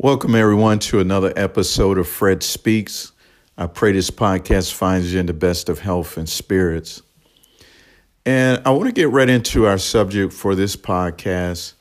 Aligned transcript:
Welcome, 0.00 0.36
everyone, 0.36 0.78
to 0.78 1.00
another 1.00 1.32
episode 1.34 1.98
of 1.98 2.06
Fred 2.06 2.44
Speaks. 2.44 3.10
I 3.56 3.66
pray 3.66 3.90
this 3.90 4.12
podcast 4.12 4.72
finds 4.72 5.12
you 5.12 5.18
in 5.18 5.26
the 5.26 5.32
best 5.32 5.68
of 5.68 5.80
health 5.80 6.16
and 6.16 6.28
spirits. 6.28 7.02
And 8.24 8.62
I 8.64 8.70
want 8.70 8.86
to 8.86 8.92
get 8.92 9.10
right 9.10 9.28
into 9.28 9.66
our 9.66 9.76
subject 9.76 10.32
for 10.32 10.54
this 10.54 10.76
podcast. 10.76 11.72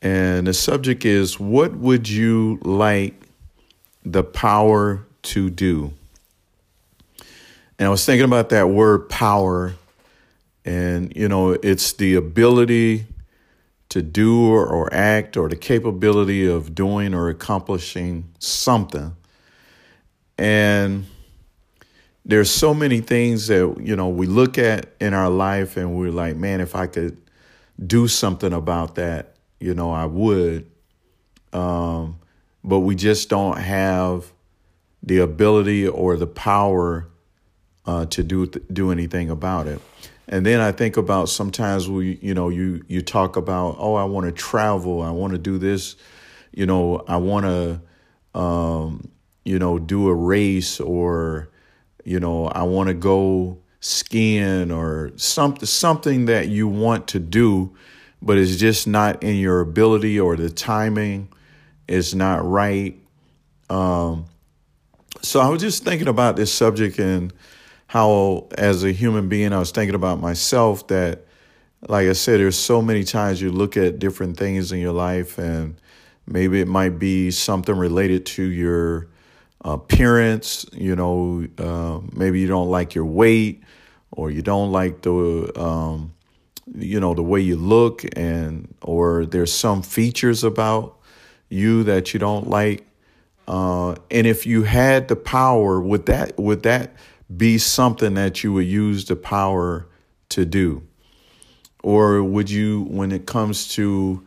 And 0.00 0.46
the 0.46 0.54
subject 0.54 1.04
is 1.04 1.38
what 1.38 1.76
would 1.76 2.08
you 2.08 2.60
like 2.62 3.12
the 4.06 4.24
power 4.24 5.04
to 5.24 5.50
do? 5.50 5.92
And 7.78 7.86
I 7.86 7.90
was 7.90 8.06
thinking 8.06 8.24
about 8.24 8.48
that 8.48 8.70
word 8.70 9.10
power. 9.10 9.74
And, 10.64 11.14
you 11.14 11.28
know, 11.28 11.50
it's 11.50 11.92
the 11.92 12.14
ability 12.14 13.04
to 13.94 14.02
do 14.02 14.44
or, 14.44 14.66
or 14.66 14.92
act 14.92 15.36
or 15.36 15.48
the 15.48 15.54
capability 15.54 16.44
of 16.44 16.74
doing 16.74 17.14
or 17.14 17.28
accomplishing 17.28 18.28
something. 18.40 19.14
And 20.36 21.06
there's 22.24 22.50
so 22.50 22.74
many 22.74 22.98
things 22.98 23.46
that, 23.46 23.76
you 23.80 23.94
know, 23.94 24.08
we 24.08 24.26
look 24.26 24.58
at 24.58 24.88
in 24.98 25.14
our 25.14 25.30
life 25.30 25.76
and 25.76 25.94
we're 25.94 26.10
like, 26.10 26.34
man, 26.34 26.60
if 26.60 26.74
I 26.74 26.88
could 26.88 27.16
do 27.86 28.08
something 28.08 28.52
about 28.52 28.96
that, 28.96 29.36
you 29.60 29.74
know, 29.74 29.92
I 29.92 30.06
would. 30.06 30.68
Um, 31.52 32.18
but 32.64 32.80
we 32.80 32.96
just 32.96 33.28
don't 33.28 33.58
have 33.58 34.32
the 35.04 35.18
ability 35.18 35.86
or 35.86 36.16
the 36.16 36.26
power 36.26 37.06
uh, 37.86 38.06
to 38.06 38.24
do 38.24 38.46
do 38.46 38.90
anything 38.90 39.30
about 39.30 39.68
it. 39.68 39.80
And 40.28 40.44
then 40.44 40.60
I 40.60 40.72
think 40.72 40.96
about 40.96 41.28
sometimes 41.28 41.88
we, 41.88 42.18
you 42.22 42.34
know, 42.34 42.48
you 42.48 42.82
you 42.88 43.02
talk 43.02 43.36
about, 43.36 43.76
oh, 43.78 43.94
I 43.94 44.04
want 44.04 44.26
to 44.26 44.32
travel, 44.32 45.02
I 45.02 45.10
want 45.10 45.32
to 45.32 45.38
do 45.38 45.58
this, 45.58 45.96
you 46.52 46.66
know, 46.66 47.04
I 47.06 47.16
want 47.18 47.44
to, 47.44 48.38
um, 48.38 49.10
you 49.44 49.58
know, 49.58 49.78
do 49.78 50.08
a 50.08 50.14
race, 50.14 50.80
or, 50.80 51.50
you 52.04 52.20
know, 52.20 52.46
I 52.46 52.62
want 52.62 52.88
to 52.88 52.94
go 52.94 53.58
skiing, 53.80 54.70
or 54.70 55.12
something 55.16 55.66
something 55.66 56.24
that 56.26 56.48
you 56.48 56.68
want 56.68 57.08
to 57.08 57.20
do, 57.20 57.76
but 58.22 58.38
it's 58.38 58.56
just 58.56 58.86
not 58.86 59.22
in 59.22 59.36
your 59.36 59.60
ability 59.60 60.18
or 60.18 60.36
the 60.36 60.48
timing 60.48 61.28
is 61.86 62.14
not 62.14 62.42
right. 62.44 62.98
Um, 63.68 64.24
so 65.20 65.40
I 65.40 65.48
was 65.48 65.60
just 65.60 65.84
thinking 65.84 66.08
about 66.08 66.36
this 66.36 66.52
subject 66.52 66.98
and 66.98 67.32
how 67.94 68.48
as 68.58 68.82
a 68.82 68.90
human 68.90 69.28
being 69.28 69.52
I 69.52 69.60
was 69.60 69.70
thinking 69.70 69.94
about 69.94 70.20
myself 70.20 70.88
that 70.88 71.26
like 71.86 72.08
I 72.08 72.12
said 72.12 72.40
there's 72.40 72.58
so 72.58 72.82
many 72.82 73.04
times 73.04 73.40
you 73.40 73.52
look 73.52 73.76
at 73.76 74.00
different 74.00 74.36
things 74.36 74.72
in 74.72 74.80
your 74.80 74.92
life 74.92 75.38
and 75.38 75.76
maybe 76.26 76.60
it 76.60 76.66
might 76.66 76.98
be 76.98 77.30
something 77.30 77.76
related 77.76 78.26
to 78.26 78.42
your 78.42 79.06
appearance 79.60 80.66
you 80.72 80.96
know 80.96 81.46
uh, 81.56 82.00
maybe 82.12 82.40
you 82.40 82.48
don't 82.48 82.68
like 82.68 82.96
your 82.96 83.04
weight 83.04 83.62
or 84.10 84.28
you 84.28 84.42
don't 84.42 84.72
like 84.72 85.02
the 85.02 85.52
um, 85.56 86.12
you 86.74 86.98
know 86.98 87.14
the 87.14 87.22
way 87.22 87.38
you 87.40 87.54
look 87.54 88.04
and 88.16 88.74
or 88.82 89.24
there's 89.24 89.52
some 89.52 89.82
features 89.82 90.42
about 90.42 90.98
you 91.48 91.84
that 91.84 92.12
you 92.12 92.18
don't 92.18 92.50
like. 92.50 92.84
Uh, 93.46 93.94
and 94.10 94.26
if 94.26 94.46
you 94.46 94.62
had 94.64 95.06
the 95.06 95.16
power 95.16 95.80
with 95.80 96.06
that 96.06 96.36
with 96.40 96.64
that 96.64 96.96
be 97.34 97.58
something 97.58 98.14
that 98.14 98.42
you 98.42 98.52
would 98.52 98.66
use 98.66 99.04
the 99.04 99.16
power 99.16 99.86
to 100.30 100.44
do? 100.44 100.82
Or 101.82 102.22
would 102.22 102.50
you, 102.50 102.82
when 102.84 103.12
it 103.12 103.26
comes 103.26 103.68
to 103.74 104.24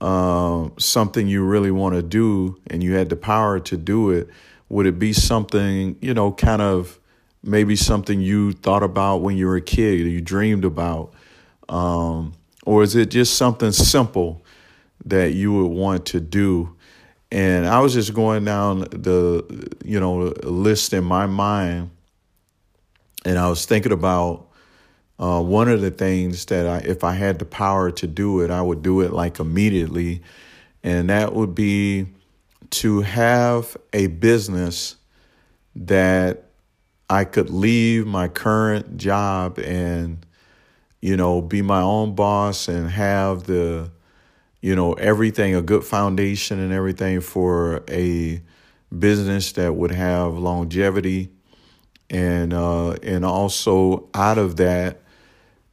uh, 0.00 0.68
something 0.78 1.28
you 1.28 1.44
really 1.44 1.70
want 1.70 1.94
to 1.94 2.02
do 2.02 2.60
and 2.68 2.82
you 2.82 2.94
had 2.94 3.08
the 3.08 3.16
power 3.16 3.58
to 3.60 3.76
do 3.76 4.10
it, 4.10 4.28
would 4.68 4.86
it 4.86 4.98
be 4.98 5.12
something, 5.12 5.96
you 6.00 6.14
know, 6.14 6.32
kind 6.32 6.62
of 6.62 6.98
maybe 7.42 7.76
something 7.76 8.20
you 8.20 8.52
thought 8.52 8.82
about 8.82 9.18
when 9.18 9.36
you 9.36 9.46
were 9.46 9.56
a 9.56 9.60
kid 9.60 10.00
you 10.00 10.20
dreamed 10.20 10.64
about? 10.64 11.12
Um, 11.68 12.34
or 12.64 12.82
is 12.82 12.96
it 12.96 13.10
just 13.10 13.36
something 13.36 13.72
simple 13.72 14.44
that 15.04 15.32
you 15.32 15.52
would 15.52 15.70
want 15.76 16.06
to 16.06 16.20
do? 16.20 16.76
And 17.30 17.66
I 17.66 17.80
was 17.80 17.94
just 17.94 18.12
going 18.14 18.44
down 18.44 18.80
the, 18.80 19.72
you 19.84 19.98
know, 19.98 20.32
list 20.42 20.92
in 20.92 21.04
my 21.04 21.26
mind 21.26 21.90
and 23.24 23.38
I 23.38 23.48
was 23.48 23.64
thinking 23.66 23.92
about 23.92 24.48
uh, 25.18 25.40
one 25.40 25.68
of 25.68 25.80
the 25.80 25.90
things 25.90 26.46
that 26.46 26.66
I, 26.66 26.78
if 26.78 27.04
I 27.04 27.12
had 27.12 27.38
the 27.38 27.44
power 27.44 27.90
to 27.92 28.06
do 28.06 28.40
it, 28.40 28.50
I 28.50 28.60
would 28.60 28.82
do 28.82 29.00
it 29.02 29.12
like 29.12 29.38
immediately. 29.38 30.22
And 30.82 31.10
that 31.10 31.32
would 31.34 31.54
be 31.54 32.08
to 32.70 33.02
have 33.02 33.76
a 33.92 34.08
business 34.08 34.96
that 35.76 36.44
I 37.08 37.24
could 37.24 37.50
leave 37.50 38.06
my 38.06 38.26
current 38.26 38.96
job 38.96 39.58
and, 39.58 40.26
you 41.00 41.16
know, 41.16 41.40
be 41.40 41.62
my 41.62 41.80
own 41.80 42.14
boss 42.14 42.66
and 42.66 42.90
have 42.90 43.44
the, 43.44 43.92
you 44.60 44.74
know, 44.74 44.94
everything, 44.94 45.54
a 45.54 45.62
good 45.62 45.84
foundation 45.84 46.58
and 46.58 46.72
everything 46.72 47.20
for 47.20 47.84
a 47.88 48.42
business 48.96 49.52
that 49.52 49.74
would 49.74 49.92
have 49.92 50.34
longevity 50.34 51.30
and 52.12 52.52
uh, 52.52 52.92
and 53.02 53.24
also 53.24 54.08
out 54.14 54.38
of 54.38 54.56
that, 54.56 55.00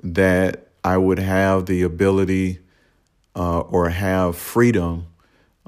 that 0.01 0.69
I 0.83 0.97
would 0.97 1.19
have 1.19 1.65
the 1.65 1.83
ability 1.83 2.59
uh, 3.35 3.59
or 3.59 3.89
have 3.89 4.37
freedom 4.37 5.07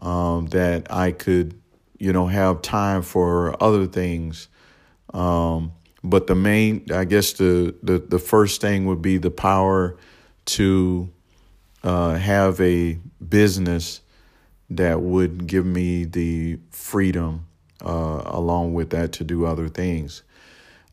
um, 0.02 0.48
that 0.48 0.92
I 0.92 1.12
could, 1.12 1.60
you 2.00 2.14
know, 2.14 2.26
have 2.28 2.62
time 2.62 3.02
for 3.02 3.62
other 3.62 3.86
things. 3.86 4.48
Um, 5.14 5.74
but 6.04 6.28
the 6.28 6.36
main, 6.36 6.86
I 6.92 7.04
guess, 7.04 7.34
the, 7.34 7.76
the 7.84 8.00
the 8.00 8.18
first 8.18 8.62
thing 8.62 8.86
would 8.86 9.02
be 9.02 9.18
the 9.18 9.30
power 9.30 9.98
to 10.46 11.10
uh, 11.84 12.16
have 12.16 12.60
a 12.62 12.98
business 13.28 14.02
that 14.70 15.02
would 15.02 15.48
give 15.48 15.66
me 15.66 16.06
the 16.06 16.60
freedom, 16.70 17.46
uh, 17.86 18.22
along 18.26 18.74
with 18.74 18.92
that, 18.92 19.12
to 19.12 19.26
do 19.26 19.46
other 19.46 19.68
things. 19.68 20.24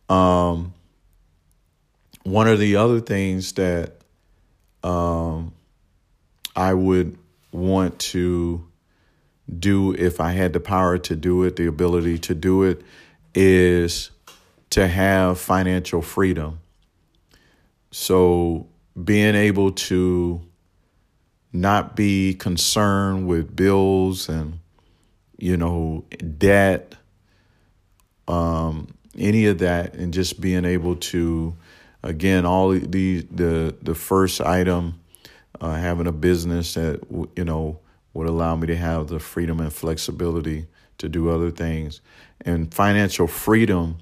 Um, 0.08 0.74
one 2.22 2.48
of 2.48 2.58
the 2.58 2.76
other 2.76 3.00
things 3.00 3.52
that 3.52 3.94
um, 4.82 5.52
I 6.54 6.74
would 6.74 7.18
want 7.52 7.98
to 7.98 8.66
do 9.58 9.94
if 9.94 10.20
I 10.20 10.32
had 10.32 10.52
the 10.52 10.60
power 10.60 10.98
to 10.98 11.16
do 11.16 11.42
it, 11.44 11.56
the 11.56 11.66
ability 11.66 12.18
to 12.18 12.34
do 12.34 12.64
it, 12.64 12.82
is 13.34 14.10
to 14.70 14.86
have 14.86 15.40
financial 15.40 16.02
freedom. 16.02 16.60
So 17.90 18.66
being 19.02 19.34
able 19.34 19.72
to 19.72 20.42
not 21.52 21.96
be 21.96 22.34
concerned 22.34 23.26
with 23.26 23.54
bills 23.56 24.28
and 24.28 24.58
you 25.38 25.56
know 25.56 26.04
debt 26.36 26.94
um, 28.26 28.88
any 29.16 29.46
of 29.46 29.58
that 29.58 29.94
and 29.94 30.12
just 30.12 30.40
being 30.40 30.64
able 30.64 30.96
to 30.96 31.56
again 32.02 32.46
all 32.46 32.70
the 32.70 33.26
the 33.30 33.74
the 33.82 33.94
first 33.94 34.40
item 34.40 35.00
uh, 35.60 35.74
having 35.74 36.06
a 36.06 36.12
business 36.12 36.74
that 36.74 37.00
you 37.36 37.44
know 37.44 37.80
would 38.14 38.26
allow 38.26 38.56
me 38.56 38.66
to 38.66 38.76
have 38.76 39.08
the 39.08 39.20
freedom 39.20 39.60
and 39.60 39.72
flexibility 39.72 40.66
to 40.98 41.08
do 41.08 41.30
other 41.30 41.50
things. 41.50 42.00
And 42.40 42.72
financial 42.72 43.26
freedom 43.26 43.98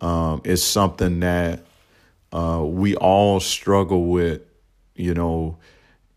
um, 0.00 0.40
is 0.44 0.62
something 0.62 1.20
that 1.20 1.64
uh, 2.32 2.62
we 2.64 2.96
all 2.96 3.40
struggle 3.40 4.06
with 4.06 4.42
you 4.94 5.14
know 5.14 5.58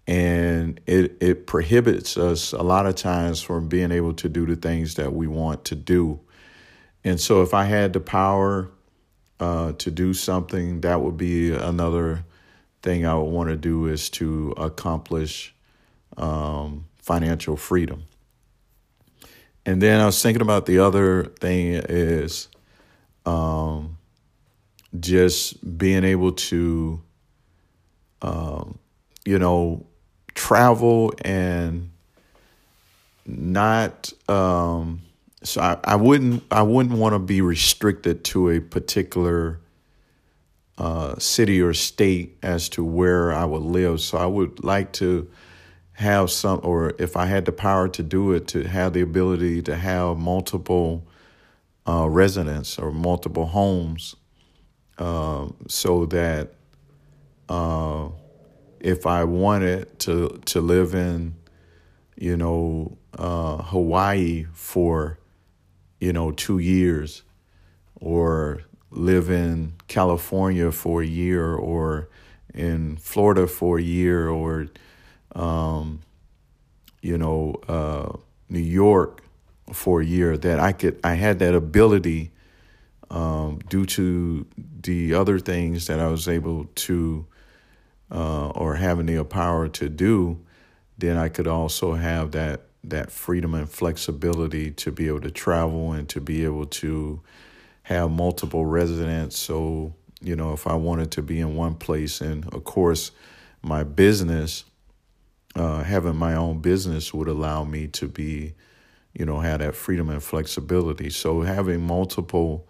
and 0.07 0.79
it 0.85 1.17
it 1.19 1.47
prohibits 1.47 2.17
us 2.17 2.53
a 2.53 2.61
lot 2.61 2.85
of 2.85 2.95
times 2.95 3.41
from 3.41 3.67
being 3.67 3.91
able 3.91 4.13
to 4.13 4.29
do 4.29 4.45
the 4.45 4.55
things 4.55 4.95
that 4.95 5.13
we 5.13 5.27
want 5.27 5.65
to 5.65 5.75
do 5.75 6.19
and 7.05 7.21
so, 7.21 7.43
if 7.43 7.53
I 7.53 7.65
had 7.65 7.93
the 7.93 7.99
power 7.99 8.71
uh, 9.39 9.73
to 9.73 9.91
do 9.91 10.13
something, 10.15 10.81
that 10.81 11.01
would 11.01 11.17
be 11.17 11.53
another 11.53 12.25
thing 12.81 13.05
I 13.05 13.13
would 13.13 13.29
want 13.29 13.49
to 13.49 13.55
do 13.55 13.85
is 13.85 14.09
to 14.11 14.55
accomplish 14.57 15.53
um, 16.17 16.85
financial 16.97 17.57
freedom. 17.57 18.05
And 19.67 19.81
then 19.81 20.01
I 20.01 20.07
was 20.07 20.21
thinking 20.21 20.41
about 20.41 20.65
the 20.65 20.79
other 20.79 21.25
thing 21.25 21.73
is 21.73 22.47
um, 23.25 23.97
just 24.99 25.77
being 25.77 26.03
able 26.03 26.31
to, 26.31 27.01
um, 28.23 28.79
you 29.25 29.37
know, 29.37 29.85
travel 30.33 31.13
and 31.23 31.91
not 33.27 34.11
um, 34.27 35.01
so 35.45 35.61
I, 35.61 35.77
I 35.83 35.95
wouldn't 35.95 36.43
I 36.51 36.63
wouldn't 36.63 36.97
want 36.97 37.13
to 37.13 37.19
be 37.19 37.41
restricted 37.41 38.23
to 38.25 38.49
a 38.49 38.59
particular 38.59 39.59
uh, 40.77 41.17
city 41.19 41.61
or 41.61 41.73
state 41.73 42.37
as 42.43 42.69
to 42.69 42.83
where 42.83 43.31
I 43.33 43.45
would 43.45 43.61
live. 43.61 44.01
So 44.01 44.17
I 44.17 44.25
would 44.25 44.63
like 44.63 44.91
to 44.93 45.29
have 45.93 46.29
some, 46.29 46.59
or 46.63 46.93
if 46.99 47.15
I 47.15 47.25
had 47.25 47.45
the 47.45 47.53
power 47.53 47.87
to 47.87 48.03
do 48.03 48.33
it, 48.33 48.47
to 48.49 48.63
have 48.63 48.93
the 48.93 49.01
ability 49.01 49.61
to 49.63 49.75
have 49.77 50.17
multiple 50.17 51.07
uh, 51.87 52.09
residents 52.09 52.77
or 52.77 52.91
multiple 52.91 53.45
homes, 53.45 54.15
uh, 54.97 55.47
so 55.67 56.05
that 56.07 56.53
uh, 57.47 58.09
if 58.79 59.05
I 59.05 59.23
wanted 59.23 59.99
to 59.99 60.41
to 60.45 60.61
live 60.61 60.93
in, 60.95 61.35
you 62.17 62.35
know, 62.35 62.97
uh, 63.17 63.61
Hawaii 63.63 64.47
for, 64.53 65.19
you 66.05 66.13
know, 66.13 66.29
two 66.29 66.59
years, 66.59 67.23
or 67.95 68.61
live 68.91 69.31
in 69.31 69.73
California 69.87 70.71
for 70.71 71.01
a 71.01 71.05
year, 71.07 71.55
or 71.55 72.09
in 72.53 72.95
Florida 72.97 73.47
for 73.47 73.79
a 73.79 73.81
year, 73.81 74.29
or 74.29 74.67
um, 75.33 76.01
you 77.01 77.17
know, 77.17 77.55
uh, 77.67 78.15
New 78.49 78.59
York 78.59 79.23
for 79.73 80.01
a 80.01 80.05
year, 80.05 80.37
that 80.37 80.59
I 80.59 80.73
could, 80.73 80.99
I 81.03 81.15
had 81.15 81.39
that 81.39 81.55
ability 81.55 82.31
um, 83.09 83.57
due 83.67 83.87
to 83.87 84.45
the 84.83 85.15
other 85.15 85.39
things 85.39 85.87
that 85.87 85.99
I 85.99 86.07
was 86.07 86.27
able 86.27 86.65
to, 86.65 87.25
uh, 88.11 88.49
or 88.49 88.75
having 88.75 89.07
the 89.07 89.25
power 89.25 89.67
to 89.69 89.89
do, 89.89 90.45
then 90.99 91.17
I 91.17 91.29
could 91.29 91.47
also 91.47 91.93
have 91.93 92.29
that 92.33 92.61
that 92.89 93.11
freedom 93.11 93.53
and 93.53 93.69
flexibility 93.69 94.71
to 94.71 94.91
be 94.91 95.07
able 95.07 95.21
to 95.21 95.31
travel 95.31 95.91
and 95.91 96.07
to 96.09 96.21
be 96.21 96.43
able 96.43 96.65
to 96.65 97.21
have 97.83 98.09
multiple 98.11 98.65
residents. 98.65 99.37
So 99.37 99.93
you 100.21 100.35
know, 100.35 100.53
if 100.53 100.65
I 100.65 100.75
wanted 100.75 101.11
to 101.11 101.21
be 101.21 101.39
in 101.39 101.55
one 101.55 101.75
place, 101.75 102.21
and 102.21 102.45
of 102.53 102.63
course, 102.63 103.11
my 103.61 103.83
business 103.83 104.63
uh, 105.55 105.83
having 105.83 106.15
my 106.15 106.35
own 106.35 106.59
business 106.59 107.13
would 107.13 107.27
allow 107.27 107.63
me 107.63 107.87
to 107.87 108.07
be, 108.07 108.53
you 109.13 109.25
know, 109.25 109.39
have 109.39 109.59
that 109.59 109.75
freedom 109.75 110.09
and 110.09 110.21
flexibility. 110.21 111.09
So 111.09 111.41
having 111.41 111.81
multiple 111.81 112.67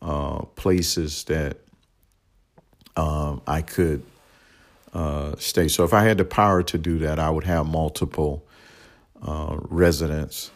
uh, 0.00 0.42
places 0.54 1.24
that 1.24 1.56
um, 2.96 3.42
I 3.46 3.62
could 3.62 4.04
uh, 4.92 5.34
stay. 5.38 5.68
So 5.68 5.84
if 5.84 5.92
I 5.92 6.04
had 6.04 6.18
the 6.18 6.24
power 6.24 6.62
to 6.62 6.78
do 6.78 6.98
that, 7.00 7.18
I 7.18 7.30
would 7.30 7.44
have 7.44 7.66
multiple 7.66 8.46
uh, 9.26 9.56
residents. 9.62 10.50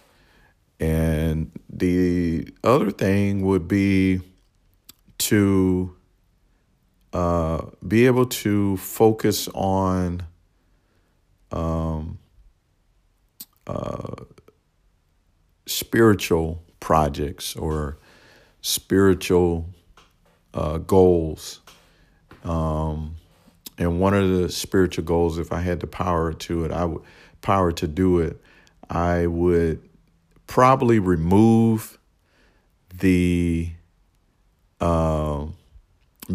And 0.78 1.50
the 1.70 2.48
other 2.62 2.90
thing 2.90 3.42
would 3.42 3.66
be 3.66 4.20
to 5.18 5.96
uh, 7.12 7.62
be 7.86 8.06
able 8.06 8.26
to 8.26 8.76
focus 8.76 9.48
on 9.54 10.22
um, 11.50 12.18
uh, 13.66 14.24
spiritual 15.64 16.62
projects 16.78 17.56
or 17.56 17.98
spiritual 18.60 19.66
uh, 20.52 20.78
goals. 20.78 21.60
Um, 22.44 23.16
and 23.78 24.00
one 24.00 24.14
of 24.14 24.28
the 24.30 24.48
spiritual 24.50 25.04
goals, 25.04 25.38
if 25.38 25.52
I 25.52 25.60
had 25.60 25.80
the 25.80 25.86
power 25.86 26.32
to 26.32 26.64
it, 26.64 26.72
I 26.72 26.84
would 26.84 27.02
power 27.40 27.72
to 27.72 27.86
do 27.86 28.18
it. 28.18 28.40
I 28.88 29.26
would 29.26 29.82
probably 30.46 30.98
remove 30.98 31.98
the 32.98 33.70
uh, 34.80 35.46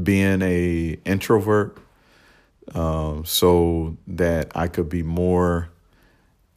being 0.04 0.42
a 0.42 0.98
introvert 1.06 1.78
um, 2.74 3.26
so 3.26 3.98
that 4.08 4.52
I 4.56 4.68
could 4.68 4.90
be 4.90 5.04
more 5.04 5.70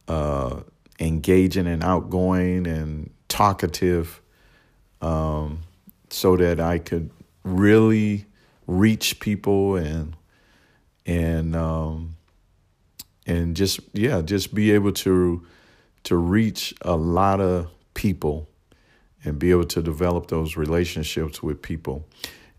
uh, 0.07 0.61
engaging 0.99 1.67
and 1.67 1.83
outgoing 1.83 2.67
and 2.67 3.09
talkative, 3.27 4.21
um, 5.01 5.59
so 6.09 6.37
that 6.37 6.59
I 6.59 6.79
could 6.79 7.09
really 7.43 8.25
reach 8.67 9.19
people 9.19 9.75
and 9.75 10.15
and 11.05 11.55
um, 11.55 12.15
and 13.25 13.55
just 13.55 13.79
yeah, 13.93 14.21
just 14.21 14.53
be 14.53 14.71
able 14.71 14.91
to 14.93 15.45
to 16.05 16.15
reach 16.15 16.73
a 16.81 16.95
lot 16.95 17.41
of 17.41 17.67
people 17.93 18.47
and 19.23 19.39
be 19.39 19.51
able 19.51 19.65
to 19.65 19.81
develop 19.81 20.27
those 20.27 20.55
relationships 20.55 21.41
with 21.43 21.61
people. 21.61 22.07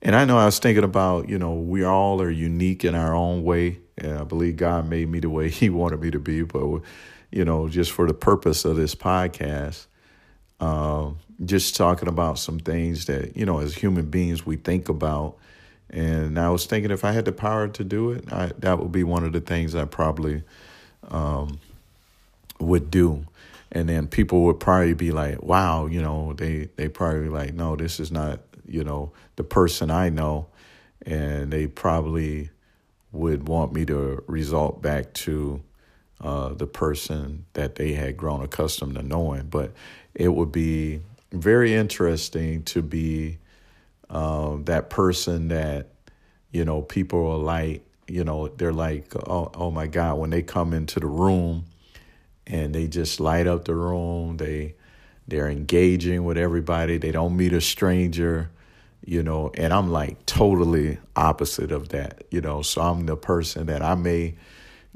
And 0.03 0.15
I 0.15 0.25
know 0.25 0.37
I 0.37 0.45
was 0.45 0.59
thinking 0.59 0.85
about, 0.85 1.29
you 1.29 1.39
know, 1.39 1.55
we 1.55 1.85
all 1.85 2.21
are 2.21 2.31
unique 2.31 2.85
in 2.85 2.95
our 2.95 3.15
own 3.15 3.45
way. 3.45 3.79
And 3.97 4.19
I 4.19 4.25
believe 4.25 4.57
God 4.57 4.89
made 4.89 5.09
me 5.09 5.21
the 5.21 5.31
way 5.31 5.49
He 5.51 5.71
wanted 5.71 6.01
me 6.01 6.11
to 6.11 6.19
be. 6.19 6.43
But, 6.43 6.83
you 7.31 7.45
know, 7.45 7.69
just 7.69 7.93
for 7.93 8.07
the 8.07 8.15
purpose 8.15 8.65
of 8.65 8.77
this 8.77 8.95
podcast, 8.95 9.87
um, 10.61 11.19
just 11.45 11.77
talking 11.77 12.09
about 12.09 12.39
some 12.39 12.59
things 12.59 13.07
that, 13.07 13.37
you 13.37 13.47
know, 13.47 13.61
as 13.61 13.75
human 13.75 14.07
beings 14.07 14.45
we 14.45 14.57
think 14.57 14.89
about. 14.89 15.37
And 15.89 16.39
I 16.39 16.51
was 16.51 16.67
thinking 16.67 16.91
if 16.91 17.05
I 17.05 17.13
had 17.13 17.25
the 17.25 17.33
power 17.33 17.69
to 17.69 17.85
do 17.85 18.11
it, 18.11 18.33
I, 18.33 18.51
that 18.59 18.81
would 18.81 18.91
be 18.91 19.05
one 19.05 19.23
of 19.23 19.33
the 19.33 19.41
things 19.41 19.75
I 19.75 19.85
probably 19.85 20.43
um, 21.09 21.61
would 22.59 22.91
do. 22.91 23.25
And 23.73 23.89
then 23.89 24.07
people 24.07 24.45
would 24.45 24.61
probably 24.61 24.95
be 24.95 25.11
like, 25.11 25.43
wow, 25.43 25.87
you 25.87 26.01
know, 26.01 26.33
they, 26.35 26.69
they 26.77 26.89
probably 26.89 27.29
like, 27.29 27.53
no, 27.53 27.77
this 27.77 27.99
is 27.99 28.13
not 28.13 28.41
you 28.69 28.85
know, 28.85 29.13
the 29.37 29.45
person 29.45 29.91
I 29.91 30.09
know, 30.09 30.49
and 31.05 31.53
they 31.53 31.67
probably 31.67 32.51
would 33.13 33.49
want 33.49 33.73
me 33.73 33.87
to 33.87 34.23
result 34.27 34.83
back 34.83 35.13
to 35.15 35.63
uh, 36.21 36.51
the 36.55 36.67
person 36.67 37.47
that 37.53 37.77
they 37.77 37.93
had 37.93 38.17
grown 38.17 38.43
accustomed 38.43 38.97
to 38.97 39.03
knowing. 39.03 39.47
But 39.47 39.73
it 40.15 40.29
would 40.29 40.53
be 40.53 41.01
very 41.33 41.75
interesting 41.75 42.63
to 42.65 42.83
be 42.83 43.39
uh, 44.11 44.57
that 44.65 44.91
person 44.91 45.49
that, 45.49 45.89
you 46.51 46.65
know, 46.65 46.83
people 46.83 47.27
are 47.31 47.39
like, 47.39 47.85
you 48.09 48.25
know, 48.25 48.49
they're 48.49 48.73
like, 48.73 49.15
oh, 49.29 49.51
oh 49.55 49.71
my 49.71 49.87
God, 49.87 50.19
when 50.19 50.31
they 50.31 50.43
come 50.43 50.73
into 50.73 51.01
the 51.01 51.07
room 51.07 51.65
and 52.47 52.75
they 52.75 52.87
just 52.87 53.21
light 53.21 53.47
up 53.47 53.65
the 53.65 53.75
room, 53.75 54.37
they, 54.37 54.75
they're 55.27 55.49
engaging 55.49 56.25
with 56.25 56.39
everybody. 56.39 56.99
They 56.99 57.13
don't 57.13 57.37
meet 57.37 57.53
a 57.53 57.61
stranger 57.61 58.51
you 59.07 59.23
know, 59.23 59.53
and 59.55 59.73
I'm 59.73 59.89
like 59.91 60.27
totally 60.27 60.99
opposite 61.15 61.71
of 61.71 61.91
that, 61.91 62.25
you 62.31 62.41
know. 62.41 62.61
So 62.63 62.83
I'm 62.83 63.07
the 63.07 63.17
person 63.17 63.67
that 63.67 63.81
I 63.81 63.95
may 63.95 64.35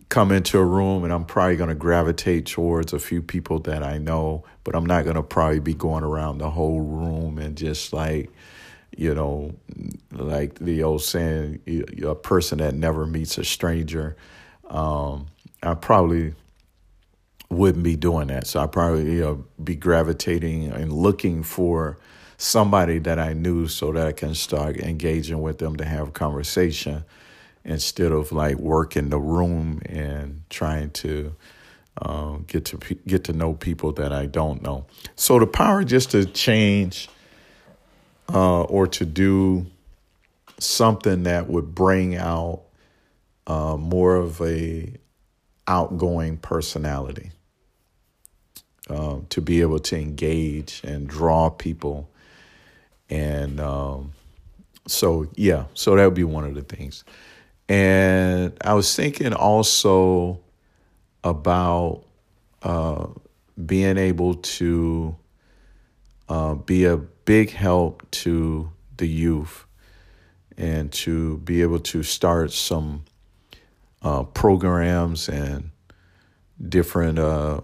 come 0.09 0.33
into 0.33 0.59
a 0.59 0.65
room 0.65 1.05
and 1.05 1.13
I'm 1.13 1.25
probably 1.25 1.57
going 1.57 1.69
to 1.69 1.77
gravitate 1.77 2.47
towards 2.47 2.93
a 2.93 2.99
few 2.99 3.23
people 3.23 3.61
that 3.61 3.85
I 3.85 3.99
know, 3.99 4.45
but 4.65 4.75
I'm 4.75 4.85
not 4.85 5.05
going 5.05 5.15
to 5.15 5.23
probably 5.23 5.61
be 5.61 5.75
going 5.75 6.03
around 6.03 6.39
the 6.39 6.51
whole 6.51 6.81
room 6.81 7.39
and 7.39 7.57
just 7.57 7.93
like, 7.93 8.31
you 8.97 9.15
know, 9.15 9.55
like 10.11 10.59
the 10.59 10.83
old 10.83 11.03
saying, 11.03 11.61
a 12.05 12.15
person 12.17 12.59
that 12.59 12.75
never 12.75 13.07
meets 13.07 13.39
a 13.39 13.45
stranger. 13.45 14.17
Um, 14.69 15.29
I 15.63 15.75
probably 15.75 16.35
wouldn't 17.51 17.85
be 17.85 17.97
doing 17.97 18.29
that. 18.29 18.47
So 18.47 18.61
I 18.61 18.67
probably 18.67 19.17
you 19.17 19.21
know, 19.21 19.45
be 19.63 19.75
gravitating 19.75 20.71
and 20.71 20.93
looking 20.93 21.43
for 21.43 21.99
somebody 22.39 22.99
that 23.01 23.19
I 23.19 23.35
knew 23.35 23.69
so 23.69 23.93
that 23.93 24.07
I 24.07 24.13
can 24.13 24.35
start 24.35 24.79
engaging 24.79 25.43
with 25.43 25.59
them 25.59 25.77
to 25.77 25.85
have 25.85 26.09
a 26.09 26.13
conversation 26.13 27.05
instead 27.65 28.13
of 28.13 28.33
like 28.33 28.57
working 28.57 29.11
the 29.11 29.19
room 29.19 29.83
and 29.85 30.43
trying 30.49 30.91
to 30.91 31.35
uh, 32.01 32.39
get 32.47 32.65
to 32.67 32.79
get 33.07 33.25
to 33.25 33.33
know 33.33 33.53
people 33.53 33.93
that 33.93 34.13
I 34.13 34.27
don't 34.27 34.63
know. 34.63 34.87
So 35.17 35.39
the 35.39 35.47
power 35.47 35.85
just 35.85 36.13
to 36.13 36.25
change 36.25 37.09
uh, 38.33 38.63
or 38.63 38.87
to 38.87 39.05
do 39.05 39.67
something 40.59 41.25
that 41.25 41.49
would 41.49 41.75
bring 41.75 42.17
out 42.17 42.63
uh, 43.47 43.77
more 43.77 44.17
of 44.17 44.41
a 44.41 44.95
outgoing 45.67 46.37
personality. 46.39 47.33
Um, 48.91 49.27
to 49.31 49.41
be 49.41 49.61
able 49.61 49.79
to 49.79 49.97
engage 49.97 50.81
and 50.83 51.07
draw 51.07 51.49
people 51.49 52.11
and 53.11 53.61
um, 53.61 54.13
so, 54.87 55.29
yeah, 55.35 55.65
so 55.75 55.97
that 55.97 56.05
would 56.05 56.15
be 56.15 56.25
one 56.25 56.45
of 56.45 56.55
the 56.55 56.63
things. 56.63 57.05
And 57.69 58.53
I 58.63 58.75
was 58.75 58.95
thinking 58.95 59.33
also 59.33 60.41
about 61.23 62.05
uh, 62.63 63.09
being 63.65 63.99
able 63.99 64.35
to 64.35 65.17
uh, 66.29 66.55
be 66.55 66.85
a 66.85 66.97
big 66.97 67.51
help 67.51 68.09
to 68.11 68.71
the 68.97 69.07
youth 69.07 69.67
and 70.57 70.93
to 70.93 71.39
be 71.39 71.63
able 71.63 71.81
to 71.81 72.03
start 72.03 72.53
some 72.53 73.05
uh, 74.03 74.23
programs 74.25 75.29
and 75.29 75.71
different 76.69 77.19
uh, 77.19 77.61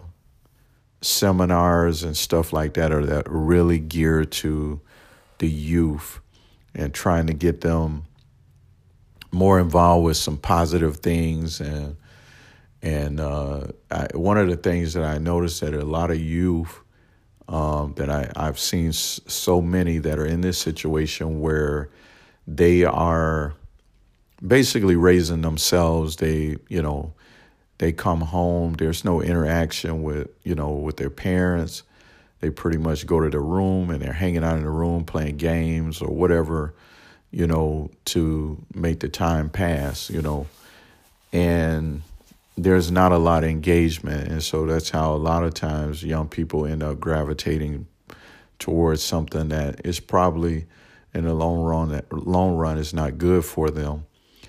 seminars 1.06 2.02
and 2.02 2.16
stuff 2.16 2.52
like 2.52 2.74
that 2.74 2.92
are 2.92 3.06
that 3.06 3.30
really 3.30 3.78
geared 3.78 4.32
to 4.32 4.80
the 5.38 5.48
youth 5.48 6.20
and 6.74 6.92
trying 6.92 7.26
to 7.26 7.34
get 7.34 7.60
them 7.60 8.04
more 9.32 9.60
involved 9.60 10.04
with 10.04 10.16
some 10.16 10.36
positive 10.38 10.98
things 10.98 11.60
and 11.60 11.96
And 12.82 13.20
uh, 13.20 13.68
I, 13.90 14.06
one 14.14 14.38
of 14.38 14.48
the 14.48 14.56
things 14.56 14.92
that 14.94 15.02
I 15.02 15.18
noticed 15.18 15.60
that 15.62 15.74
a 15.74 15.84
lot 15.84 16.10
of 16.10 16.20
youth 16.20 16.78
um, 17.48 17.94
that 17.96 18.10
I, 18.10 18.30
I've 18.36 18.58
seen 18.58 18.92
so 18.92 19.60
many 19.60 19.98
that 19.98 20.18
are 20.18 20.26
in 20.26 20.40
this 20.40 20.58
situation 20.58 21.40
where 21.40 21.88
they 22.46 22.84
are 22.84 23.54
basically 24.46 24.96
raising 24.96 25.42
themselves. 25.42 26.16
They, 26.16 26.58
you 26.68 26.82
know, 26.82 27.14
they 27.78 27.92
come 27.92 28.20
home. 28.20 28.74
There's 28.74 29.04
no 29.04 29.20
interaction 29.20 30.02
with, 30.02 30.28
you 30.42 30.54
know, 30.54 30.70
with 30.70 30.96
their 30.96 31.10
parents. 31.10 31.82
They 32.40 32.50
pretty 32.50 32.78
much 32.78 33.06
go 33.06 33.20
to 33.20 33.30
the 33.30 33.40
room 33.40 33.90
and 33.90 34.00
they're 34.00 34.12
hanging 34.12 34.44
out 34.44 34.56
in 34.56 34.64
the 34.64 34.70
room 34.70 35.04
playing 35.04 35.36
games 35.36 36.00
or 36.00 36.08
whatever, 36.08 36.74
you 37.30 37.46
know, 37.46 37.90
to 38.06 38.62
make 38.74 39.00
the 39.00 39.08
time 39.08 39.48
pass, 39.50 40.10
you 40.10 40.22
know. 40.22 40.46
And 41.32 42.02
there's 42.56 42.90
not 42.90 43.12
a 43.12 43.18
lot 43.18 43.44
of 43.44 43.50
engagement. 43.50 44.28
And 44.28 44.42
so 44.42 44.66
that's 44.66 44.90
how 44.90 45.14
a 45.14 45.16
lot 45.16 45.44
of 45.44 45.54
times 45.54 46.02
young 46.02 46.28
people 46.28 46.66
end 46.66 46.82
up 46.82 46.98
gravitating 46.98 47.86
towards 48.58 49.02
something 49.02 49.48
that 49.48 49.84
is 49.84 50.00
probably 50.00 50.66
in 51.12 51.24
the 51.24 51.34
long 51.34 51.60
run 51.60 51.90
that 51.90 52.10
long 52.12 52.56
run 52.56 52.78
is 52.78 52.94
not 52.94 53.18
good 53.18 53.44
for 53.44 53.70
them. 53.70 54.04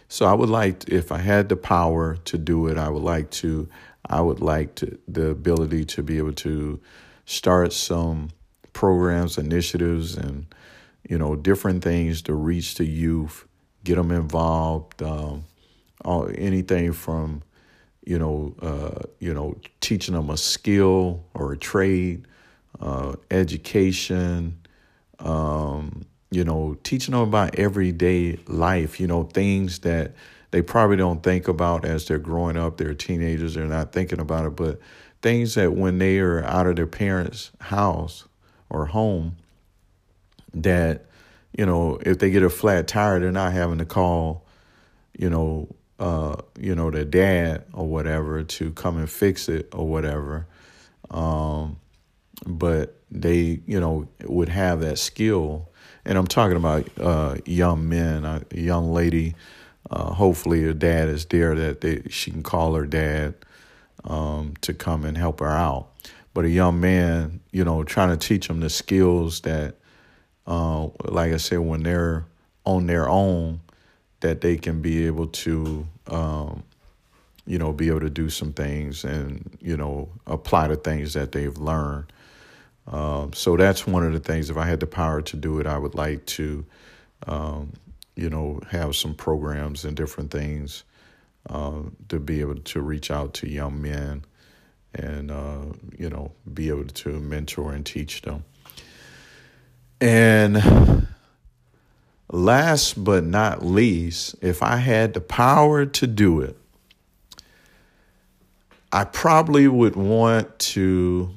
So 0.09 0.25
I 0.25 0.33
would 0.33 0.49
like 0.49 0.87
if 0.89 1.11
I 1.11 1.17
had 1.17 1.49
the 1.49 1.55
power 1.55 2.15
to 2.25 2.37
do 2.37 2.67
it, 2.67 2.77
I 2.77 2.89
would 2.89 3.03
like 3.03 3.29
to 3.31 3.67
I 4.09 4.21
would 4.21 4.39
like 4.39 4.75
to 4.75 4.97
the 5.07 5.29
ability 5.29 5.85
to 5.85 6.03
be 6.03 6.17
able 6.17 6.33
to 6.33 6.79
start 7.25 7.73
some 7.73 8.29
programs, 8.71 9.37
initiatives, 9.37 10.15
and 10.15 10.45
you 11.09 11.17
know 11.17 11.35
different 11.35 11.83
things 11.83 12.21
to 12.23 12.33
reach 12.33 12.75
the 12.75 12.85
youth, 12.85 13.45
get 13.83 13.95
them 13.95 14.11
involved. 14.11 15.01
Um, 15.03 15.45
all, 16.05 16.29
anything 16.35 16.93
from 16.93 17.43
you 18.05 18.17
know 18.17 18.55
uh, 18.61 19.03
you 19.19 19.33
know 19.33 19.57
teaching 19.81 20.15
them 20.15 20.29
a 20.29 20.37
skill 20.37 21.25
or 21.33 21.51
a 21.51 21.57
trade, 21.57 22.27
uh, 22.79 23.15
education. 23.29 24.57
Um, 25.19 26.05
you 26.29 26.43
know, 26.43 26.77
teaching 26.84 27.13
them 27.13 27.22
about 27.22 27.55
everyday 27.55 28.38
life. 28.48 29.00
You 29.00 29.07
know, 29.07 29.24
things 29.24 29.79
that 29.79 30.13
they 30.51 30.62
probably 30.62 30.98
don't 30.98 31.24
think 31.24 31.48
about 31.48 31.86
as 31.86 32.07
they're 32.07 32.17
growing 32.17 32.57
up. 32.57 32.77
They're 32.77 32.93
teenagers. 32.93 33.55
They're 33.55 33.65
not 33.65 33.91
thinking 33.91 34.19
about 34.19 34.46
it, 34.46 34.55
but 34.55 34.79
things 35.22 35.55
that 35.55 35.74
when 35.74 35.98
they 35.98 36.19
are 36.19 36.43
out 36.43 36.67
of 36.67 36.75
their 36.75 36.88
parents' 36.88 37.51
house 37.60 38.25
or 38.69 38.86
home, 38.88 39.38
that 40.53 41.05
you 41.57 41.65
know, 41.65 41.98
if 42.01 42.19
they 42.19 42.29
get 42.29 42.43
a 42.43 42.50
flat 42.50 42.88
tire, 42.88 43.19
they're 43.19 43.31
not 43.31 43.51
having 43.51 43.79
to 43.79 43.86
call, 43.86 44.46
you 45.17 45.29
know, 45.29 45.67
uh, 46.00 46.36
you 46.60 46.75
know, 46.75 46.91
their 46.91 47.05
dad 47.05 47.65
or 47.74 47.88
whatever 47.88 48.43
to 48.43 48.72
come 48.72 48.98
and 48.98 49.10
fix 49.10 49.50
it 49.50 49.67
or 49.74 49.88
whatever. 49.88 50.46
Um, 51.10 51.77
but 52.46 52.96
they, 53.10 53.62
you 53.65 53.79
know, 53.79 54.08
would 54.24 54.50
have 54.50 54.82
that 54.82 55.00
skill. 55.00 55.70
And 56.06 56.17
I'm 56.17 56.27
talking 56.27 56.58
about 56.58 56.88
uh, 57.00 57.36
young 57.46 57.88
men, 57.89 58.25
a 58.25 58.44
young 58.51 58.91
lady. 58.91 59.36
Uh, 59.89 60.13
hopefully, 60.13 60.62
her 60.63 60.74
dad 60.74 61.10
is 61.10 61.25
there 61.25 61.56
that 61.56 61.82
they, 61.82 62.03
she 62.10 62.32
can 62.32 62.44
call 62.44 62.75
her 62.75 62.86
dad 62.86 63.36
um, 64.03 64.53
to 64.62 64.74
come 64.74 65.06
and 65.06 65.17
help 65.17 65.39
her 65.39 65.48
out. 65.48 65.88
But 66.34 66.46
a 66.46 66.50
young 66.50 66.79
man, 66.79 67.39
you 67.51 67.63
know, 67.63 67.84
trying 67.84 68.10
to 68.10 68.27
teach 68.27 68.48
them 68.48 68.60
the 68.60 68.70
skills 68.70 69.41
that, 69.41 69.75
uh, 70.46 70.88
like 71.06 71.34
I 71.34 71.38
said, 71.38 71.60
when 71.60 71.84
they're 71.84 72.25
on 72.65 72.86
their 72.86 73.10
own, 73.10 73.62
that 74.20 74.41
they 74.41 74.58
can 74.58 74.82
be 74.82 75.06
able 75.08 75.27
to, 75.27 75.88
um, 76.08 76.63
you 77.46 77.58
know, 77.58 77.72
be 77.72 77.88
able 77.88 78.01
to 78.01 78.10
do 78.10 78.29
some 78.29 78.53
things 78.53 79.03
and, 79.03 79.58
you 79.62 79.77
know, 79.77 80.10
apply 80.25 80.67
the 80.67 80.75
things 80.75 81.13
that 81.13 81.32
they've 81.32 81.58
learned. 81.58 82.06
Um, 82.88 83.34
so 83.34 83.58
that's 83.58 83.86
one 83.86 84.06
of 84.06 84.13
the 84.13 84.20
things. 84.20 84.50
If 84.50 84.58
I 84.58 84.65
had 84.65 84.79
the 84.79 84.88
power 84.88 85.22
to 85.22 85.38
do 85.38 85.60
it, 85.60 85.67
I 85.67 85.77
would 85.77 85.96
like 85.96 86.25
to, 86.27 86.65
um, 87.27 87.74
you 88.15 88.29
know, 88.29 88.62
have 88.70 88.96
some 88.96 89.13
programs 89.13 89.84
and 89.84 89.96
different 89.96 90.32
things 90.32 90.84
uh, 91.50 91.82
to 92.10 92.20
be 92.20 92.41
able 92.41 92.56
to 92.56 92.82
reach 92.82 93.12
out 93.12 93.34
to 93.36 93.50
young 93.50 93.82
men 93.82 94.24
and 94.94 95.32
uh, 95.32 95.65
you 95.98 96.10
know 96.10 96.32
be 96.51 96.70
able 96.70 96.86
to 96.86 97.10
mentor 97.20 97.74
and 97.74 97.86
teach 97.86 98.22
them. 98.22 98.44
And 100.00 101.08
last 102.32 103.03
but 103.03 103.24
not 103.24 103.65
least, 103.65 104.36
if 104.41 104.62
I 104.62 104.77
had 104.77 105.13
the 105.13 105.22
power 105.22 105.86
to 105.86 106.08
do 106.08 106.41
it, 106.41 106.58
I 108.91 109.06
probably 109.06 109.67
would 109.67 109.96
want 109.96 110.60
to 110.60 111.32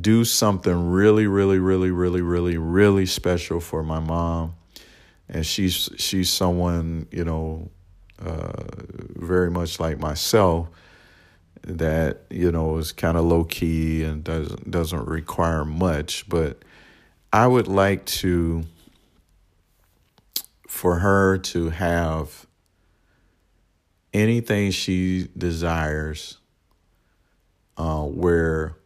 do 0.00 0.24
something 0.24 0.90
really, 0.90 1.26
really, 1.26 1.58
really, 1.58 1.90
really, 1.90 2.22
really, 2.22 2.58
really 2.58 3.06
special 3.06 3.60
for 3.60 3.82
my 3.82 4.00
mom. 4.00 4.54
And 5.28 5.44
she's 5.44 5.88
she's 5.96 6.30
someone, 6.30 7.06
you 7.10 7.24
know, 7.24 7.70
uh, 8.24 8.52
very 9.16 9.50
much 9.50 9.80
like 9.80 9.98
myself 9.98 10.68
that 11.66 12.22
you 12.30 12.52
know 12.52 12.78
is 12.78 12.92
kind 12.92 13.16
of 13.16 13.24
low 13.24 13.44
key 13.44 14.04
and 14.04 14.22
doesn't 14.22 14.70
doesn't 14.70 15.04
require 15.06 15.64
much 15.64 16.28
but 16.28 16.62
i 17.32 17.44
would 17.44 17.66
like 17.66 18.04
to 18.06 18.62
for 20.68 21.00
her 21.00 21.36
to 21.38 21.70
have 21.70 22.46
anything 24.14 24.70
she 24.70 25.28
desires 25.36 26.38
uh, 27.76 28.02
where 28.02 28.76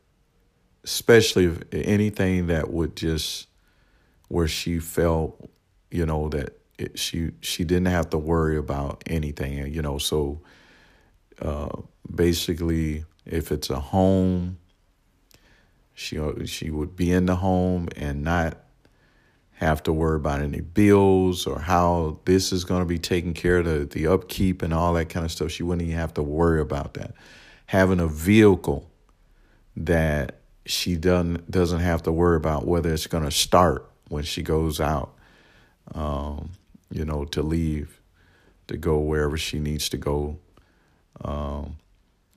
especially 0.85 1.57
anything 1.73 2.47
that 2.49 2.71
would 2.71 2.97
just 2.97 3.47
where 4.29 4.49
she 4.49 4.79
felt 4.79 5.51
you 5.91 6.07
know 6.07 6.29
that 6.29 6.61
it, 6.81 6.99
she 6.99 7.33
she 7.41 7.65
didn't 7.65 7.89
have 7.89 8.11
to 8.11 8.19
worry 8.19 8.57
about 8.57 9.03
anything, 9.07 9.73
you 9.73 9.83
know. 9.83 9.99
So 9.99 10.41
uh, 11.41 11.69
basically, 12.13 13.05
if 13.27 13.53
it's 13.53 13.71
a 13.71 13.79
home, 13.79 14.59
she 15.95 16.19
she 16.47 16.71
would 16.71 16.97
be 16.97 17.13
in 17.13 17.27
the 17.27 17.37
home 17.37 17.89
and 17.97 18.23
not 18.23 18.57
have 19.53 19.83
to 19.83 19.93
worry 19.93 20.17
about 20.17 20.41
any 20.41 20.63
bills 20.63 21.47
or 21.47 21.61
how 21.61 22.19
this 22.25 22.51
is 22.51 22.65
going 22.65 22.81
to 22.81 22.87
be 22.87 22.99
taken 22.99 23.35
care 23.35 23.59
of, 23.59 23.67
the, 23.67 23.85
the 23.85 24.07
upkeep 24.07 24.63
and 24.63 24.73
all 24.73 24.95
that 24.95 25.11
kind 25.11 25.27
of 25.27 25.31
stuff. 25.31 25.51
She 25.51 25.63
wouldn't 25.63 25.87
even 25.87 26.01
have 26.01 26.15
to 26.15 26.23
worry 26.23 26.63
about 26.63 26.95
that. 26.95 27.13
Having 27.67 28.01
a 28.01 28.07
vehicle 28.07 28.91
that 29.77 30.40
she 30.71 30.97
doesn't 30.97 31.51
doesn't 31.51 31.81
have 31.81 32.03
to 32.05 32.13
worry 32.13 32.37
about 32.37 32.67
whether 32.67 32.93
it's 32.93 33.07
going 33.07 33.25
to 33.25 33.31
start 33.31 33.91
when 34.09 34.25
she 34.25 34.43
goes 34.43 34.81
out. 34.81 35.15
Um, 35.95 36.51
you 36.91 37.05
know, 37.05 37.25
to 37.27 37.43
leave, 37.43 38.01
to 38.69 38.77
go 38.77 38.99
wherever 38.99 39.37
she 39.37 39.59
needs 39.59 39.89
to 39.91 39.97
go. 39.97 40.39
Um, 41.23 41.77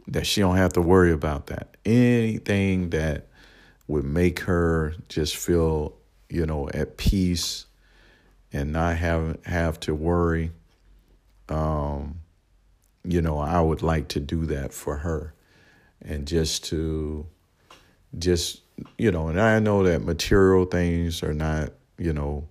that 0.08 0.26
she 0.26 0.42
don't 0.42 0.58
have 0.58 0.74
to 0.74 0.82
worry 0.82 1.12
about 1.12 1.48
that. 1.48 1.78
Anything 1.86 2.90
that 2.90 3.28
would 3.88 4.04
make 4.04 4.42
her 4.42 4.96
just 5.08 5.36
feel, 5.38 5.94
you 6.30 6.46
know, 6.46 6.70
at 6.74 6.98
peace 6.98 7.66
and 8.52 8.74
not 8.74 8.98
have 8.98 9.44
have 9.46 9.80
to 9.82 9.96
worry. 9.96 10.52
Um, 11.50 12.20
you 13.04 13.22
know, 13.22 13.38
I 13.40 13.62
would 13.62 13.82
like 13.82 14.08
to 14.10 14.20
do 14.20 14.46
that 14.48 14.74
for 14.74 14.98
her, 14.98 15.34
and 16.02 16.26
just 16.28 16.64
to, 16.66 17.28
just 18.18 18.62
you 18.98 19.12
know, 19.12 19.28
and 19.28 19.40
I 19.40 19.60
know 19.60 19.84
that 19.84 20.04
material 20.04 20.66
things 20.66 21.22
are 21.24 21.34
not, 21.34 21.74
you 21.98 22.14
know, 22.14 22.48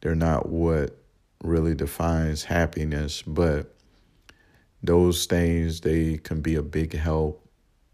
they're 0.00 0.14
not 0.14 0.48
what 0.48 0.96
really 1.42 1.74
defines 1.74 2.44
happiness, 2.44 3.22
but 3.22 3.74
those 4.82 5.26
things 5.26 5.80
they 5.80 6.18
can 6.18 6.40
be 6.40 6.54
a 6.54 6.62
big 6.62 6.94
help, 6.94 7.46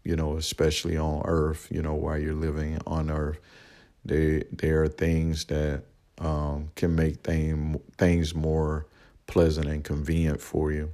you 0.03 0.15
know, 0.15 0.37
especially 0.37 0.97
on 0.97 1.23
earth, 1.25 1.67
you 1.71 1.81
know, 1.81 1.95
while 1.95 2.17
you're 2.17 2.33
living 2.33 2.79
on 2.85 3.09
earth. 3.09 3.39
They 4.05 4.43
they 4.51 4.69
are 4.69 4.87
things 4.87 5.45
that 5.45 5.83
um, 6.19 6.71
can 6.75 6.95
make 6.95 7.17
thing, 7.17 7.79
things 7.97 8.33
more 8.33 8.85
pleasant 9.27 9.67
and 9.67 9.83
convenient 9.83 10.41
for 10.41 10.71
you. 10.71 10.91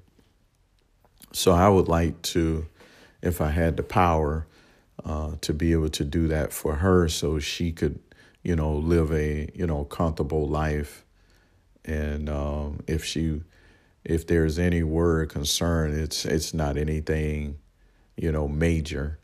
So 1.32 1.52
I 1.52 1.70
would 1.70 1.88
like 1.88 2.22
to, 2.24 2.66
if 3.22 3.42
I 3.42 3.50
had 3.50 3.78
the 3.78 3.84
power, 3.84 4.46
uh, 5.04 5.36
to 5.42 5.54
be 5.54 5.72
able 5.72 5.90
to 5.90 6.04
do 6.04 6.28
that 6.28 6.54
for 6.54 6.76
her, 6.76 7.08
so 7.08 7.40
she 7.40 7.72
could, 7.72 8.00
you 8.44 8.56
know, 8.56 8.76
live 8.76 9.12
a 9.12 9.50
you 9.54 9.68
know 9.68 9.86
comfortable 9.86 10.48
life. 10.48 11.06
And 11.86 12.30
um, 12.30 12.82
if 12.88 13.04
she 13.04 13.42
if 14.06 14.28
there's 14.28 14.60
any 14.60 14.84
word 14.84 15.30
concern 15.30 15.98
it's 15.98 16.26
it's 16.26 16.54
not 16.54 16.78
anything 16.78 17.58
you 18.18 18.32
know 18.32 18.48
major. 18.48 19.20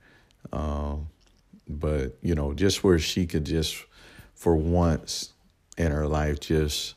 Um, 0.51 1.09
but 1.69 2.17
you 2.21 2.33
know 2.33 2.53
just 2.53 2.83
where 2.83 2.97
she 2.97 3.27
could 3.27 3.45
just 3.45 3.85
for 4.33 4.55
once 4.55 5.33
in 5.77 5.91
her 5.91 6.07
life 6.07 6.39
just 6.39 6.95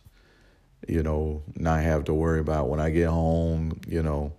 you 0.89 1.03
know 1.03 1.43
not 1.55 1.83
have 1.83 2.05
to 2.05 2.15
worry 2.15 2.41
about 2.41 2.69
when 2.69 2.81
i 2.81 2.89
get 2.89 3.09
home 3.09 3.79
you 3.87 4.03
know 4.03 4.33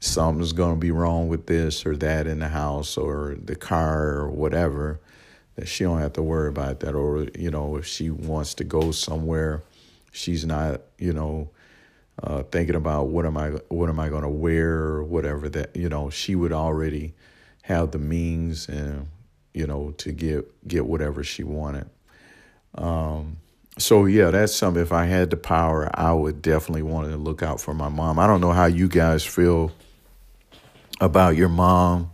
something's 0.00 0.52
going 0.52 0.74
to 0.74 0.80
be 0.80 0.90
wrong 0.90 1.28
with 1.28 1.46
this 1.46 1.84
or 1.84 1.96
that 1.96 2.26
in 2.26 2.38
the 2.38 2.48
house 2.48 2.96
or 2.96 3.36
the 3.42 3.56
car 3.56 4.14
or 4.14 4.30
whatever 4.30 5.00
that 5.56 5.66
she 5.66 5.84
don't 5.84 5.98
have 5.98 6.12
to 6.12 6.22
worry 6.22 6.48
about 6.48 6.80
that 6.80 6.94
or 6.94 7.26
you 7.36 7.50
know 7.50 7.76
if 7.76 7.86
she 7.86 8.10
wants 8.10 8.54
to 8.54 8.64
go 8.64 8.92
somewhere 8.92 9.62
she's 10.12 10.44
not 10.44 10.82
you 10.98 11.12
know 11.12 11.50
uh, 12.22 12.42
thinking 12.44 12.76
about 12.76 13.08
what 13.08 13.26
am 13.26 13.36
I 13.36 13.50
what 13.68 13.88
am 13.88 13.98
I 13.98 14.08
going 14.08 14.22
to 14.22 14.28
wear 14.28 14.70
or 14.70 15.04
whatever 15.04 15.48
that 15.48 15.74
you 15.74 15.88
know 15.88 16.10
she 16.10 16.34
would 16.34 16.52
already 16.52 17.14
have 17.62 17.90
the 17.90 17.98
means 17.98 18.68
and 18.68 19.08
you 19.52 19.66
know 19.66 19.92
to 19.98 20.12
get 20.12 20.68
get 20.68 20.86
whatever 20.86 21.24
she 21.24 21.42
wanted 21.42 21.88
um, 22.74 23.38
so 23.78 24.06
yeah, 24.06 24.30
that's 24.30 24.54
something. 24.54 24.82
If 24.82 24.92
I 24.92 25.06
had 25.06 25.30
the 25.30 25.36
power, 25.36 25.88
I 25.94 26.12
would 26.12 26.42
definitely 26.42 26.82
want 26.82 27.10
to 27.10 27.16
look 27.16 27.42
out 27.42 27.60
for 27.60 27.72
my 27.74 27.88
mom. 27.88 28.18
I 28.18 28.26
don't 28.26 28.40
know 28.40 28.52
how 28.52 28.66
you 28.66 28.88
guys 28.88 29.24
feel 29.24 29.72
about 31.00 31.36
your 31.36 31.48
mom 31.48 32.10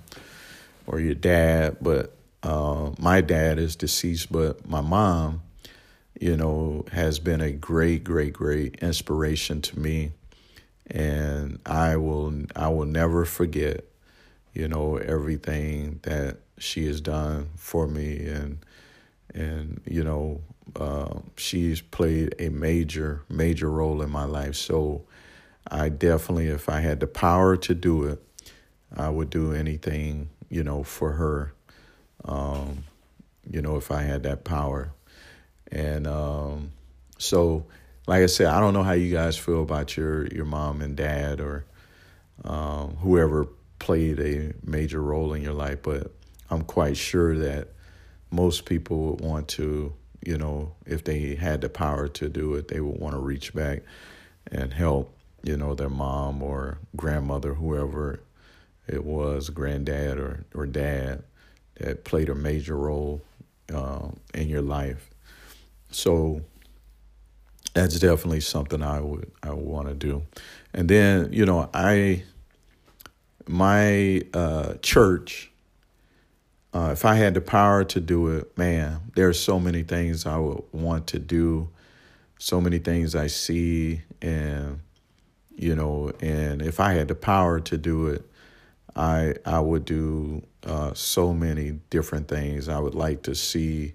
or 0.86 1.00
your 1.00 1.14
dad, 1.14 1.78
but 1.80 2.16
uh, 2.42 2.90
my 2.98 3.20
dad 3.20 3.58
is 3.58 3.76
deceased, 3.76 4.30
but 4.30 4.68
my 4.68 4.80
mom, 4.80 5.42
you 6.20 6.36
know, 6.36 6.84
has 6.92 7.18
been 7.18 7.40
a 7.40 7.50
great, 7.50 8.04
great, 8.04 8.32
great 8.32 8.76
inspiration 8.76 9.62
to 9.62 9.78
me, 9.78 10.12
and 10.90 11.58
I 11.64 11.96
will, 11.96 12.32
I 12.54 12.68
will 12.68 12.84
never 12.84 13.24
forget, 13.24 13.84
you 14.52 14.68
know, 14.68 14.96
everything 14.98 16.00
that 16.02 16.38
she 16.58 16.86
has 16.86 17.00
done 17.00 17.48
for 17.56 17.86
me, 17.86 18.26
and 18.26 18.58
and 19.34 19.80
you 19.86 20.04
know, 20.04 20.40
uh, 20.76 21.18
she's 21.36 21.80
played 21.80 22.34
a 22.38 22.50
major, 22.50 23.22
major 23.28 23.68
role 23.70 24.02
in 24.02 24.10
my 24.10 24.24
life. 24.24 24.54
So 24.54 25.04
I 25.68 25.88
definitely, 25.88 26.48
if 26.48 26.68
I 26.68 26.80
had 26.80 27.00
the 27.00 27.06
power 27.06 27.56
to 27.56 27.74
do 27.74 28.04
it, 28.04 28.22
I 28.94 29.08
would 29.08 29.30
do 29.30 29.52
anything, 29.52 30.30
you 30.48 30.64
know, 30.64 30.82
for 30.82 31.12
her. 31.12 31.52
Um, 32.24 32.84
you 33.50 33.60
know, 33.60 33.76
if 33.76 33.90
I 33.90 34.02
had 34.02 34.22
that 34.22 34.44
power. 34.44 34.92
And 35.70 36.06
um, 36.06 36.72
so, 37.18 37.66
like 38.06 38.22
I 38.22 38.26
said, 38.26 38.46
I 38.46 38.60
don't 38.60 38.72
know 38.72 38.82
how 38.82 38.92
you 38.92 39.12
guys 39.12 39.36
feel 39.36 39.62
about 39.62 39.96
your 39.96 40.26
your 40.28 40.44
mom 40.44 40.80
and 40.80 40.96
dad 40.96 41.40
or 41.40 41.64
um, 42.44 42.96
whoever 42.96 43.46
played 43.78 44.20
a 44.20 44.54
major 44.62 45.02
role 45.02 45.34
in 45.34 45.42
your 45.42 45.52
life, 45.52 45.82
but 45.82 46.12
I'm 46.50 46.62
quite 46.62 46.96
sure 46.96 47.36
that 47.38 47.68
most 48.30 48.64
people 48.64 49.10
would 49.10 49.20
want 49.20 49.48
to 49.48 49.92
you 50.24 50.38
know, 50.38 50.72
if 50.86 51.04
they 51.04 51.34
had 51.34 51.60
the 51.60 51.68
power 51.68 52.08
to 52.08 52.28
do 52.28 52.54
it, 52.54 52.68
they 52.68 52.80
would 52.80 52.98
want 52.98 53.14
to 53.14 53.20
reach 53.20 53.54
back 53.54 53.82
and 54.50 54.72
help, 54.72 55.16
you 55.42 55.56
know, 55.56 55.74
their 55.74 55.90
mom 55.90 56.42
or 56.42 56.78
grandmother, 56.96 57.54
whoever 57.54 58.20
it 58.86 59.04
was, 59.04 59.50
granddad 59.50 60.18
or, 60.18 60.44
or 60.54 60.66
dad 60.66 61.22
that 61.76 62.04
played 62.04 62.28
a 62.28 62.34
major 62.34 62.76
role 62.76 63.22
uh, 63.72 64.08
in 64.32 64.48
your 64.48 64.62
life. 64.62 65.10
So 65.90 66.42
that's 67.72 67.98
definitely 67.98 68.40
something 68.40 68.82
I 68.82 69.00
would 69.00 69.30
I 69.42 69.52
want 69.52 69.88
to 69.88 69.94
do. 69.94 70.22
And 70.72 70.88
then, 70.88 71.32
you 71.32 71.46
know, 71.46 71.68
I 71.72 72.24
my 73.46 74.22
uh, 74.32 74.74
church 74.82 75.50
uh, 76.74 76.90
if 76.90 77.04
I 77.04 77.14
had 77.14 77.34
the 77.34 77.40
power 77.40 77.84
to 77.84 78.00
do 78.00 78.28
it, 78.28 78.58
man, 78.58 79.00
there 79.14 79.28
are 79.28 79.32
so 79.32 79.60
many 79.60 79.84
things 79.84 80.26
I 80.26 80.38
would 80.38 80.64
want 80.72 81.06
to 81.08 81.20
do, 81.20 81.68
so 82.38 82.60
many 82.60 82.80
things 82.80 83.14
I 83.14 83.28
see, 83.28 84.02
and 84.20 84.80
you 85.56 85.76
know, 85.76 86.10
and 86.20 86.60
if 86.60 86.80
I 86.80 86.94
had 86.94 87.06
the 87.06 87.14
power 87.14 87.60
to 87.60 87.78
do 87.78 88.08
it, 88.08 88.28
I 88.96 89.34
I 89.44 89.60
would 89.60 89.84
do 89.84 90.42
uh, 90.64 90.94
so 90.94 91.32
many 91.32 91.72
different 91.90 92.28
things. 92.28 92.68
I 92.68 92.78
would 92.78 92.94
like 92.94 93.22
to 93.22 93.34
see 93.34 93.94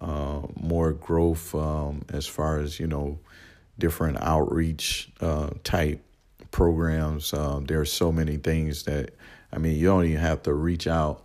uh, 0.00 0.42
more 0.56 0.92
growth 0.92 1.54
um, 1.54 2.02
as 2.12 2.26
far 2.26 2.58
as 2.58 2.80
you 2.80 2.86
know, 2.86 3.18
different 3.78 4.18
outreach 4.20 5.10
uh, 5.20 5.50
type 5.62 6.02
programs. 6.50 7.32
Um, 7.32 7.64
there 7.66 7.80
are 7.80 7.86
so 7.86 8.12
many 8.12 8.36
things 8.36 8.84
that 8.84 9.10
I 9.52 9.58
mean, 9.58 9.76
you 9.76 9.86
don't 9.86 10.04
even 10.04 10.20
have 10.20 10.42
to 10.44 10.52
reach 10.52 10.86
out 10.86 11.24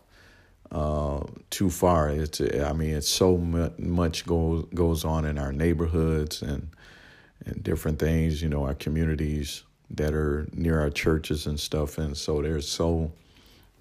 uh, 0.72 1.24
too 1.50 1.70
far. 1.70 2.10
It's 2.10 2.42
I 2.42 2.74
mean 2.74 2.92
it's 2.92 3.10
so 3.10 3.38
much 3.38 4.26
goes 4.26 4.66
goes 4.74 5.04
on 5.04 5.26
in 5.26 5.38
our 5.38 5.52
neighborhoods 5.52 6.42
and 6.42 6.70
and 7.46 7.64
different 7.64 8.00
things. 8.00 8.42
You 8.42 8.50
know, 8.50 8.66
our 8.66 8.76
communities 8.76 9.64
that 9.92 10.14
are 10.14 10.48
near 10.54 10.80
our 10.80 10.90
churches 10.90 11.48
and 11.48 11.60
stuff. 11.60 11.98
And 11.98 12.16
so 12.16 12.42
there's 12.42 12.68
so 12.68 13.12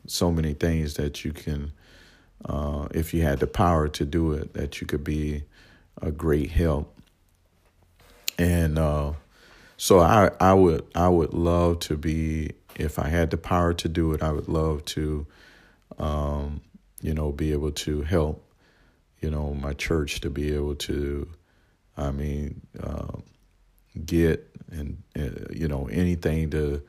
so 0.06 0.30
many 0.32 0.54
things 0.54 0.94
that 0.94 1.24
you 1.24 1.32
can, 1.32 1.72
uh, 2.44 2.88
if 2.94 3.12
you 3.12 3.22
had 3.22 3.40
the 3.40 3.46
power 3.46 3.88
to 3.88 4.04
do 4.04 4.32
it, 4.32 4.54
that 4.54 4.80
you 4.80 4.86
could 4.86 5.04
be 5.04 5.42
a 6.00 6.10
great 6.10 6.50
help. 6.50 6.98
And 8.38 8.78
uh, 8.78 9.12
so 9.76 10.00
I 10.00 10.30
I 10.40 10.54
would 10.54 10.84
I 10.94 11.08
would 11.08 11.34
love 11.34 11.80
to 11.80 11.96
be 11.96 12.52
if 12.76 12.98
I 12.98 13.08
had 13.08 13.30
the 13.30 13.36
power 13.36 13.74
to 13.74 13.88
do 13.88 14.12
it. 14.12 14.22
I 14.22 14.32
would 14.32 14.48
love 14.48 14.84
to. 14.86 15.26
Um, 15.98 16.60
you 17.00 17.14
know, 17.14 17.32
be 17.32 17.52
able 17.52 17.70
to 17.70 18.02
help, 18.02 18.44
you 19.20 19.30
know, 19.30 19.54
my 19.54 19.72
church 19.72 20.20
to 20.20 20.30
be 20.30 20.54
able 20.54 20.74
to, 20.74 21.28
I 21.96 22.10
mean, 22.10 22.60
uh, 22.80 23.18
get 24.04 24.47
and 24.70 25.02
uh, 25.18 25.52
you 25.52 25.68
know 25.68 25.88
anything 25.88 26.50
to 26.50 26.82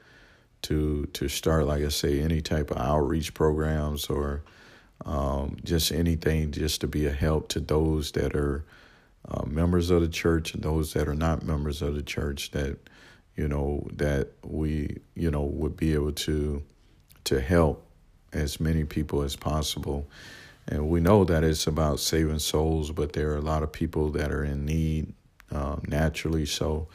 to 0.63 1.05
to 1.13 1.27
start, 1.27 1.65
like 1.65 1.83
I 1.83 1.89
say, 1.89 2.21
any 2.21 2.41
type 2.41 2.71
of 2.71 2.77
outreach 2.77 3.33
programs 3.33 4.07
or 4.07 4.43
um, 5.05 5.57
just 5.63 5.91
anything 5.91 6.51
just 6.51 6.81
to 6.81 6.87
be 6.87 7.05
a 7.05 7.11
help 7.11 7.47
to 7.49 7.59
those 7.59 8.11
that 8.11 8.35
are 8.35 8.65
uh, 9.29 9.45
members 9.45 9.89
of 9.89 10.01
the 10.01 10.09
church 10.09 10.53
and 10.53 10.63
those 10.63 10.93
that 10.93 11.07
are 11.07 11.15
not 11.15 11.43
members 11.43 11.81
of 11.81 11.95
the 11.95 12.01
church 12.01 12.51
that 12.51 12.77
you 13.35 13.47
know 13.47 13.87
that 13.93 14.29
we 14.43 14.97
you 15.15 15.31
know 15.31 15.43
would 15.43 15.77
be 15.77 15.93
able 15.93 16.11
to 16.11 16.61
to 17.23 17.39
help 17.39 17.85
as 18.33 18.59
many 18.59 18.83
people 18.83 19.21
as 19.21 19.35
possible. 19.35 20.07
And 20.67 20.89
we 20.89 20.99
know 20.99 21.23
that 21.23 21.43
it's 21.43 21.65
about 21.65 21.99
saving 21.99 22.39
souls, 22.39 22.91
but 22.91 23.13
there 23.13 23.31
are 23.31 23.37
a 23.37 23.41
lot 23.41 23.63
of 23.63 23.71
people 23.71 24.09
that 24.11 24.31
are 24.31 24.43
in 24.43 24.65
need 24.65 25.13
um, 25.51 25.81
naturally 25.87 26.45
so. 26.45 26.87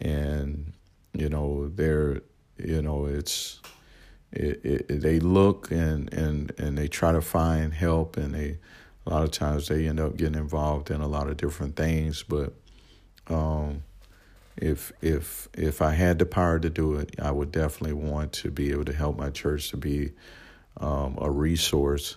And, 0.00 0.72
you 1.12 1.28
know, 1.28 1.68
they're, 1.68 2.22
you 2.56 2.82
know, 2.82 3.06
it's, 3.06 3.60
it, 4.32 4.60
it, 4.64 5.00
they 5.00 5.20
look 5.20 5.70
and, 5.70 6.12
and, 6.12 6.52
and 6.58 6.78
they 6.78 6.88
try 6.88 7.12
to 7.12 7.20
find 7.20 7.74
help 7.74 8.16
and 8.16 8.34
they, 8.34 8.58
a 9.06 9.10
lot 9.10 9.22
of 9.22 9.30
times 9.30 9.68
they 9.68 9.86
end 9.86 9.98
up 9.98 10.16
getting 10.16 10.34
involved 10.34 10.90
in 10.90 11.00
a 11.00 11.08
lot 11.08 11.28
of 11.28 11.36
different 11.36 11.76
things, 11.76 12.22
but, 12.22 12.54
um, 13.28 13.82
if 14.56 14.92
if 15.00 15.48
if 15.54 15.80
I 15.80 15.92
had 15.92 16.18
the 16.18 16.26
power 16.26 16.58
to 16.58 16.68
do 16.68 16.96
it, 16.96 17.14
I 17.20 17.30
would 17.30 17.50
definitely 17.50 17.94
want 17.94 18.32
to 18.34 18.50
be 18.50 18.70
able 18.72 18.84
to 18.84 18.92
help 18.92 19.16
my 19.16 19.30
church 19.30 19.70
to 19.70 19.76
be 19.76 20.10
um, 20.76 21.16
a 21.20 21.30
resource 21.30 22.16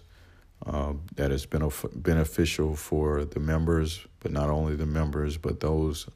um, 0.65 1.01
that 1.15 1.31
has 1.31 1.45
been 1.45 1.69
beneficial 1.95 2.75
for 2.75 3.25
the 3.25 3.39
members, 3.39 4.05
but 4.19 4.31
not 4.31 4.49
only 4.49 4.75
the 4.75 4.85
members, 4.85 5.37
but 5.37 5.59
those 5.59 6.07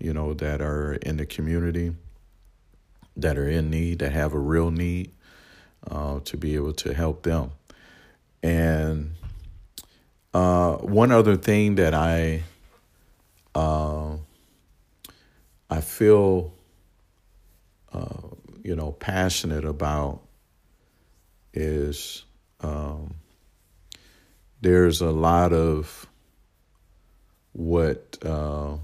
you 0.00 0.12
know 0.12 0.34
that 0.34 0.60
are 0.60 0.94
in 0.94 1.16
the 1.18 1.26
community 1.26 1.94
that 3.16 3.38
are 3.38 3.48
in 3.48 3.70
need, 3.70 4.00
that 4.00 4.12
have 4.12 4.32
a 4.32 4.38
real 4.38 4.70
need, 4.70 5.12
uh, 5.90 6.20
to 6.20 6.36
be 6.36 6.54
able 6.54 6.72
to 6.72 6.94
help 6.94 7.22
them. 7.22 7.50
And 8.42 9.14
uh, 10.32 10.76
one 10.76 11.12
other 11.12 11.36
thing 11.36 11.76
that 11.76 11.94
I 11.94 12.42
uh, 13.54 14.16
I 15.68 15.80
feel 15.80 16.54
uh, 17.92 18.28
you 18.62 18.76
know 18.76 18.92
passionate 18.92 19.64
about 19.64 20.22
is 21.52 22.24
um, 22.60 23.14
there's 24.60 25.00
a 25.00 25.10
lot 25.10 25.52
of 25.52 26.06
what 27.52 28.18
uh, 28.24 28.76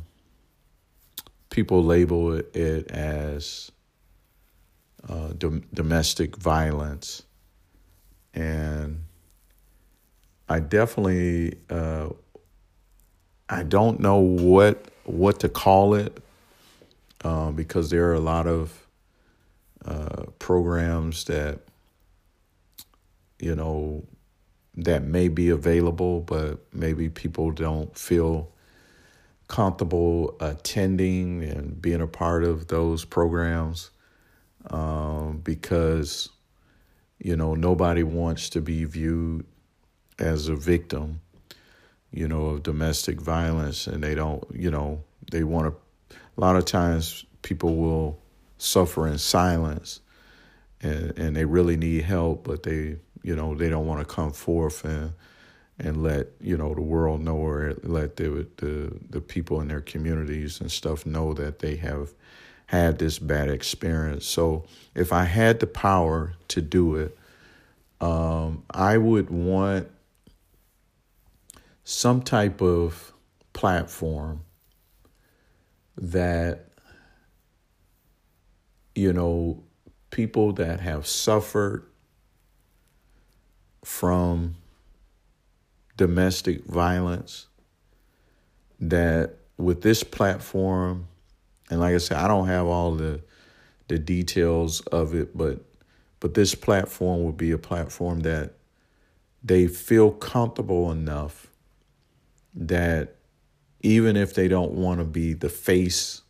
people 1.56 1.82
label 1.82 2.34
it, 2.34 2.90
as 2.92 3.72
uh, 5.08 5.30
dom- 5.38 5.64
domestic 5.74 6.36
violence. 6.36 7.24
And 8.34 9.02
I 10.48 10.60
definitely, 10.60 11.54
uh, 11.70 12.10
I 13.48 13.62
don't 13.64 14.00
know 14.00 14.18
what 14.18 14.86
what 15.04 15.40
to 15.40 15.48
call 15.48 15.94
it 15.94 16.22
uh, 17.24 17.52
because 17.52 17.90
there 17.90 18.10
are 18.10 18.14
a 18.14 18.20
lot 18.20 18.46
of 18.46 18.86
uh, 19.84 20.24
programs 20.38 21.24
that 21.24 21.60
you 23.38 23.54
know, 23.54 24.04
that 24.76 25.02
may 25.02 25.28
be 25.28 25.50
available, 25.50 26.20
but 26.20 26.58
maybe 26.72 27.08
people 27.08 27.50
don't 27.50 27.96
feel 27.96 28.50
comfortable 29.48 30.36
attending 30.40 31.42
and 31.44 31.80
being 31.80 32.00
a 32.02 32.06
part 32.06 32.44
of 32.44 32.68
those 32.68 33.04
programs. 33.04 33.90
um, 34.70 35.38
because 35.44 36.28
you 37.18 37.36
know 37.36 37.54
nobody 37.54 38.02
wants 38.02 38.50
to 38.50 38.60
be 38.60 38.84
viewed 38.84 39.44
as 40.18 40.48
a 40.48 40.56
victim, 40.56 41.20
you 42.12 42.28
know, 42.28 42.46
of 42.46 42.62
domestic 42.62 43.20
violence, 43.20 43.86
and 43.86 44.02
they 44.02 44.14
don't, 44.14 44.44
you 44.54 44.70
know, 44.70 45.02
they 45.30 45.44
want 45.44 45.66
to. 45.74 46.16
A 46.38 46.40
lot 46.40 46.56
of 46.56 46.64
times, 46.66 47.24
people 47.42 47.76
will 47.76 48.18
suffer 48.58 49.06
in 49.06 49.18
silence, 49.18 50.00
and 50.82 51.18
and 51.18 51.36
they 51.36 51.44
really 51.44 51.76
need 51.76 52.04
help, 52.04 52.44
but 52.44 52.62
they, 52.62 52.96
you 53.22 53.36
know, 53.36 53.54
they 53.54 53.68
don't 53.70 53.86
want 53.86 54.06
to 54.06 54.14
come 54.14 54.32
forth 54.32 54.84
and 54.84 55.12
and 55.78 56.02
let 56.02 56.28
you 56.40 56.56
know 56.56 56.74
the 56.74 56.80
world 56.80 57.20
know 57.20 57.36
or 57.36 57.74
let 57.82 58.16
the 58.16 58.46
the 58.56 58.98
the 59.10 59.20
people 59.20 59.60
in 59.60 59.68
their 59.68 59.80
communities 59.80 60.60
and 60.60 60.70
stuff 60.70 61.04
know 61.04 61.34
that 61.34 61.58
they 61.58 61.76
have 61.76 62.12
had 62.66 62.98
this 62.98 63.18
bad 63.18 63.48
experience. 63.48 64.26
So 64.26 64.64
if 64.94 65.12
I 65.12 65.24
had 65.24 65.60
the 65.60 65.66
power 65.66 66.34
to 66.48 66.60
do 66.60 66.96
it, 66.96 67.16
um, 68.00 68.64
I 68.70 68.98
would 68.98 69.30
want 69.30 69.88
some 71.84 72.22
type 72.22 72.60
of 72.60 73.12
platform 73.52 74.40
that 75.96 76.68
you 78.94 79.12
know 79.12 79.62
people 80.10 80.52
that 80.54 80.80
have 80.80 81.06
suffered 81.06 81.86
from 83.84 84.56
domestic 85.96 86.64
violence 86.64 87.46
that 88.80 89.36
with 89.56 89.82
this 89.82 90.02
platform 90.02 91.08
and 91.70 91.80
like 91.80 91.94
I 91.94 91.98
said 91.98 92.18
I 92.18 92.28
don't 92.28 92.46
have 92.46 92.66
all 92.66 92.94
the 92.94 93.20
the 93.88 93.98
details 93.98 94.80
of 94.80 95.14
it 95.14 95.36
but 95.36 95.60
but 96.20 96.34
this 96.34 96.54
platform 96.54 97.24
would 97.24 97.36
be 97.36 97.52
a 97.52 97.58
platform 97.58 98.20
that 98.20 98.52
they 99.42 99.68
feel 99.68 100.10
comfortable 100.10 100.90
enough 100.90 101.46
that 102.54 103.16
even 103.80 104.16
if 104.16 104.34
they 104.34 104.48
don't 104.48 104.72
want 104.72 104.98
to 104.98 105.04
be 105.04 105.34
the 105.34 105.48
face 105.48 106.22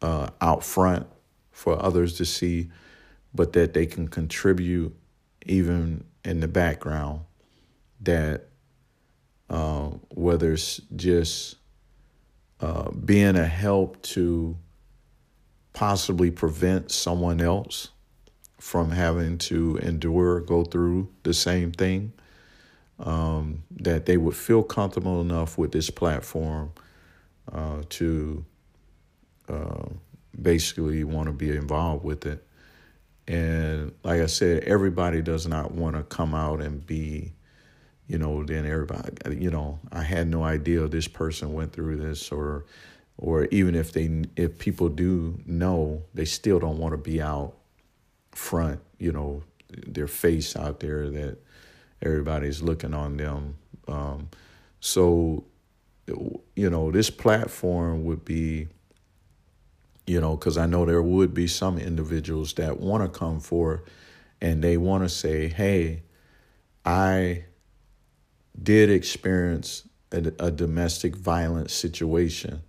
uh, 0.00 0.28
out 0.40 0.64
front 0.64 1.06
for 1.50 1.80
others 1.82 2.14
to 2.14 2.24
see, 2.24 2.70
but 3.34 3.52
that 3.52 3.74
they 3.74 3.86
can 3.86 4.08
contribute 4.08 4.96
even 5.44 6.04
in 6.24 6.40
the 6.40 6.48
background, 6.48 7.20
that 8.04 8.48
uh, 9.50 9.90
whether 10.10 10.52
it's 10.52 10.80
just 10.96 11.56
uh, 12.60 12.90
being 12.90 13.36
a 13.36 13.46
help 13.46 14.00
to 14.02 14.56
possibly 15.72 16.30
prevent 16.30 16.90
someone 16.90 17.40
else 17.40 17.88
from 18.58 18.90
having 18.90 19.36
to 19.36 19.76
endure, 19.78 20.40
go 20.40 20.64
through 20.64 21.08
the 21.24 21.34
same 21.34 21.72
thing, 21.72 22.12
um, 22.98 23.62
that 23.70 24.06
they 24.06 24.16
would 24.16 24.36
feel 24.36 24.62
comfortable 24.62 25.20
enough 25.20 25.58
with 25.58 25.72
this 25.72 25.90
platform 25.90 26.72
uh, 27.52 27.82
to 27.90 28.44
uh, 29.48 29.84
basically 30.40 31.04
want 31.04 31.26
to 31.26 31.32
be 31.32 31.50
involved 31.50 32.04
with 32.04 32.24
it. 32.24 32.42
And 33.26 33.92
like 34.02 34.20
I 34.20 34.26
said, 34.26 34.64
everybody 34.64 35.22
does 35.22 35.46
not 35.46 35.72
want 35.72 35.96
to 35.96 36.02
come 36.02 36.34
out 36.34 36.60
and 36.60 36.86
be, 36.86 37.32
you 38.06 38.18
know, 38.18 38.44
then 38.44 38.66
everybody, 38.66 39.36
you 39.36 39.50
know, 39.50 39.78
I 39.90 40.02
had 40.02 40.28
no 40.28 40.44
idea 40.44 40.86
this 40.88 41.08
person 41.08 41.52
went 41.52 41.72
through 41.72 41.96
this, 41.96 42.30
or, 42.30 42.66
or 43.16 43.46
even 43.46 43.74
if 43.74 43.92
they, 43.92 44.24
if 44.36 44.58
people 44.58 44.88
do 44.88 45.40
know, 45.46 46.02
they 46.12 46.24
still 46.24 46.58
don't 46.58 46.78
want 46.78 46.92
to 46.92 46.98
be 46.98 47.22
out 47.22 47.54
front, 48.32 48.80
you 48.98 49.12
know, 49.12 49.42
their 49.68 50.06
face 50.06 50.56
out 50.56 50.80
there 50.80 51.08
that 51.10 51.38
everybody's 52.02 52.62
looking 52.62 52.92
on 52.94 53.16
them. 53.16 53.56
Um, 53.88 54.28
so, 54.80 55.44
you 56.06 56.68
know, 56.70 56.90
this 56.90 57.08
platform 57.08 58.04
would 58.04 58.24
be, 58.24 58.68
you 60.06 60.20
know, 60.20 60.36
because 60.36 60.58
I 60.58 60.66
know 60.66 60.84
there 60.84 61.02
would 61.02 61.32
be 61.32 61.46
some 61.46 61.78
individuals 61.78 62.52
that 62.54 62.78
want 62.78 63.02
to 63.02 63.18
come 63.18 63.40
forward 63.40 63.84
and 64.40 64.62
they 64.62 64.76
want 64.76 65.04
to 65.04 65.08
say, 65.08 65.48
hey, 65.48 66.02
I 66.84 67.44
did 68.60 68.90
experience 68.90 69.86
a, 70.12 70.32
a 70.38 70.50
domestic 70.50 71.16
violence 71.16 71.72
situation, 71.72 72.62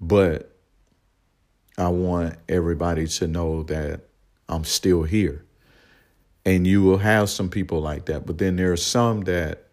but 0.00 0.56
I 1.78 1.88
want 1.88 2.36
everybody 2.48 3.06
to 3.06 3.26
know 3.26 3.62
that 3.64 4.02
I'm 4.48 4.64
still 4.64 5.02
here. 5.02 5.44
And 6.44 6.66
you 6.66 6.82
will 6.82 6.98
have 6.98 7.28
some 7.28 7.50
people 7.50 7.80
like 7.80 8.06
that 8.06 8.24
but 8.24 8.38
then 8.38 8.56
there 8.56 8.72
are 8.72 8.76
some 8.76 9.22
that 9.22 9.64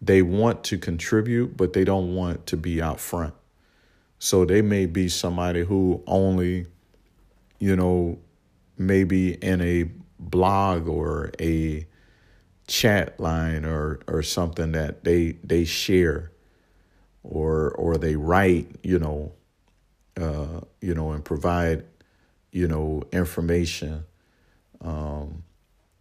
they 0.00 0.20
want 0.20 0.64
to 0.64 0.78
contribute 0.78 1.56
but 1.56 1.72
they 1.72 1.84
don't 1.84 2.14
want 2.14 2.46
to 2.46 2.56
be 2.56 2.82
out 2.82 2.98
front. 2.98 3.34
So 4.18 4.44
they 4.44 4.62
may 4.62 4.86
be 4.86 5.08
somebody 5.08 5.62
who 5.64 6.02
only 6.06 6.66
you 7.60 7.76
know 7.76 8.18
maybe 8.76 9.34
in 9.34 9.60
a 9.60 9.90
blog 10.18 10.88
or 10.88 11.30
a 11.40 11.86
chat 12.66 13.18
line 13.18 13.64
or 13.64 14.00
or 14.06 14.22
something 14.22 14.72
that 14.72 15.04
they 15.04 15.32
they 15.44 15.64
share 15.64 16.30
or 17.22 17.70
or 17.72 17.98
they 17.98 18.16
write 18.16 18.68
you 18.82 18.98
know 18.98 19.32
uh 20.16 20.60
you 20.80 20.94
know 20.94 21.12
and 21.12 21.24
provide 21.24 21.84
you 22.52 22.68
know 22.68 23.02
information 23.12 24.04
um 24.80 25.42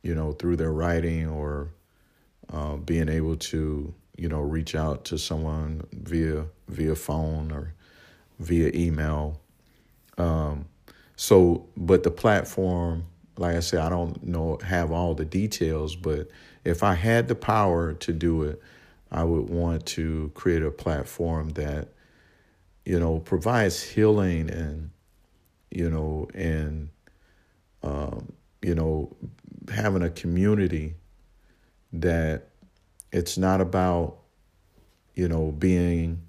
you 0.04 0.16
know, 0.16 0.32
through 0.32 0.56
their 0.56 0.72
writing 0.72 1.28
or 1.28 1.70
uh, 2.52 2.76
being 2.78 3.10
able 3.10 3.36
to, 3.36 3.94
you 4.18 4.30
know, 4.30 4.42
reach 4.42 4.76
out 4.76 5.06
to 5.06 5.18
someone 5.18 5.86
via 5.94 6.46
via 6.68 6.96
phone 6.96 7.52
or 7.52 7.74
via 8.40 8.72
email. 8.74 9.40
Um, 10.18 10.66
so, 11.16 11.68
but 11.78 12.04
the 12.04 12.12
platform, 12.12 13.06
like 13.38 13.56
I 13.56 13.60
said, 13.60 13.80
I 13.80 13.90
don't 13.90 14.24
know 14.24 14.58
have 14.64 14.92
all 14.92 15.14
the 15.14 15.26
details, 15.26 15.96
but 15.96 16.30
if 16.64 16.84
I 16.84 16.96
had 16.96 17.28
the 17.28 17.36
power 17.36 17.94
to 17.94 18.14
do 18.14 18.44
it, 18.44 18.62
I 19.12 19.24
would 19.24 19.50
want 19.50 19.86
to 19.88 20.32
create 20.36 20.64
a 20.64 20.72
platform 20.72 21.50
that, 21.52 21.90
you 22.86 23.00
know, 23.00 23.20
provides 23.20 23.82
healing 23.82 24.50
and, 24.50 24.92
you 25.70 25.90
know, 25.90 26.28
and, 26.34 26.90
um, 27.84 28.32
you 28.62 28.76
know, 28.76 29.16
having 29.74 30.02
a 30.02 30.10
community 30.10 30.96
that 31.94 32.48
it's 33.12 33.38
not 33.38 33.60
about 33.62 34.18
you 35.16 35.28
know 35.28 35.52
being 35.52 36.22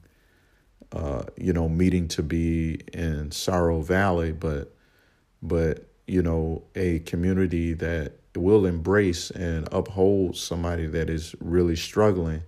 uh, 0.92 1.22
you 1.36 1.52
know 1.52 1.68
meeting 1.68 2.08
to 2.08 2.22
be 2.22 2.80
in 2.92 3.30
Sorrow 3.30 3.80
Valley, 3.80 4.32
but 4.32 4.74
but 5.40 5.86
you 6.06 6.22
know 6.22 6.62
a 6.74 7.00
community 7.00 7.74
that 7.74 8.14
will 8.36 8.66
embrace 8.66 9.30
and 9.30 9.68
uphold 9.72 10.36
somebody 10.36 10.86
that 10.86 11.10
is 11.10 11.34
really 11.40 11.76
struggling, 11.76 12.42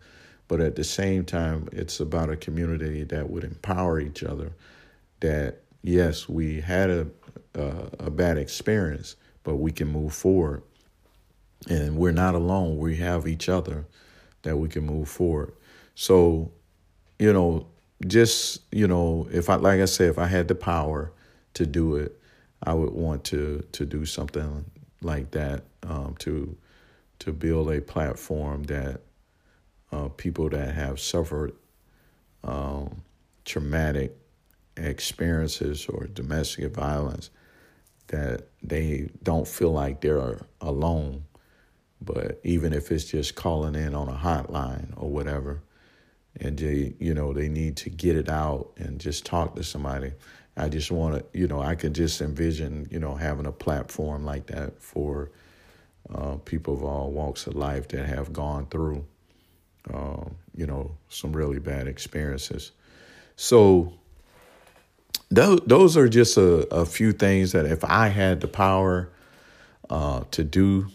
but 0.48 0.60
at 0.60 0.76
the 0.76 0.84
same 0.84 1.24
time 1.24 1.68
it's 1.72 2.00
about 2.00 2.30
a 2.30 2.36
community 2.36 3.04
that 3.04 3.28
would 3.28 3.44
empower 3.44 4.00
each 4.00 4.22
other. 4.22 4.52
That 5.20 5.60
yes, 5.82 6.28
we 6.28 6.60
had 6.60 6.90
a 6.90 7.06
a, 7.54 7.88
a 8.00 8.10
bad 8.10 8.38
experience, 8.38 9.16
but 9.42 9.56
we 9.56 9.70
can 9.70 9.88
move 9.88 10.12
forward 10.12 10.62
and 11.68 11.96
we're 11.96 12.12
not 12.12 12.34
alone. 12.34 12.78
We 12.78 12.96
have 12.96 13.26
each 13.26 13.48
other 13.48 13.86
that 14.42 14.56
we 14.56 14.68
can 14.68 14.84
move 14.84 15.08
forward. 15.08 15.54
So, 15.94 16.50
you 17.18 17.32
know, 17.32 17.66
just 18.06 18.62
you 18.72 18.86
know, 18.86 19.28
if 19.32 19.48
I 19.48 19.56
like 19.56 19.80
I 19.80 19.86
said, 19.86 20.10
if 20.10 20.18
I 20.18 20.26
had 20.26 20.48
the 20.48 20.54
power 20.54 21.12
to 21.54 21.66
do 21.66 21.96
it, 21.96 22.20
I 22.62 22.74
would 22.74 22.92
want 22.92 23.24
to 23.24 23.64
to 23.72 23.86
do 23.86 24.04
something 24.04 24.64
like 25.04 25.30
that 25.32 25.64
um, 25.82 26.14
to 26.20 26.56
to 27.20 27.32
build 27.32 27.70
a 27.70 27.80
platform 27.80 28.64
that 28.64 29.00
uh, 29.92 30.08
people 30.08 30.48
that 30.48 30.74
have 30.74 30.98
suffered 30.98 31.52
um, 32.42 33.02
traumatic 33.44 34.16
experiences 34.76 35.86
or 35.86 36.06
domestic 36.06 36.74
violence 36.74 37.30
that 38.08 38.48
they 38.62 39.08
don't 39.22 39.46
feel 39.46 39.70
like 39.70 40.00
they're 40.00 40.40
alone 40.60 41.24
but 42.04 42.40
even 42.44 42.72
if 42.72 42.90
it's 42.92 43.04
just 43.04 43.34
calling 43.34 43.74
in 43.74 43.94
on 43.94 44.08
a 44.08 44.12
hotline 44.12 44.92
or 44.96 45.10
whatever, 45.10 45.62
and 46.40 46.58
they, 46.58 46.94
you 46.98 47.14
know, 47.14 47.32
they 47.32 47.48
need 47.48 47.76
to 47.78 47.90
get 47.90 48.16
it 48.16 48.28
out 48.28 48.72
and 48.76 49.00
just 49.00 49.24
talk 49.24 49.54
to 49.56 49.62
somebody. 49.62 50.12
I 50.56 50.68
just 50.68 50.90
want 50.90 51.16
to, 51.16 51.38
you 51.38 51.48
know, 51.48 51.60
I 51.60 51.74
could 51.74 51.94
just 51.94 52.20
envision, 52.20 52.86
you 52.90 53.00
know, 53.00 53.14
having 53.14 53.46
a 53.46 53.52
platform 53.52 54.24
like 54.24 54.46
that 54.46 54.80
for 54.80 55.30
uh, 56.14 56.36
people 56.44 56.74
of 56.74 56.84
all 56.84 57.10
walks 57.10 57.46
of 57.46 57.56
life 57.56 57.88
that 57.88 58.06
have 58.06 58.32
gone 58.32 58.66
through, 58.66 59.04
uh, 59.92 60.24
you 60.54 60.66
know, 60.66 60.96
some 61.08 61.32
really 61.32 61.58
bad 61.58 61.88
experiences. 61.88 62.72
So 63.36 63.94
those, 65.30 65.60
those 65.66 65.96
are 65.96 66.08
just 66.08 66.36
a, 66.36 66.66
a 66.72 66.86
few 66.86 67.12
things 67.12 67.52
that 67.52 67.66
if 67.66 67.82
I 67.84 68.08
had 68.08 68.40
the 68.40 68.48
power 68.48 69.10
uh, 69.90 70.24
to 70.30 70.44
do 70.44 70.86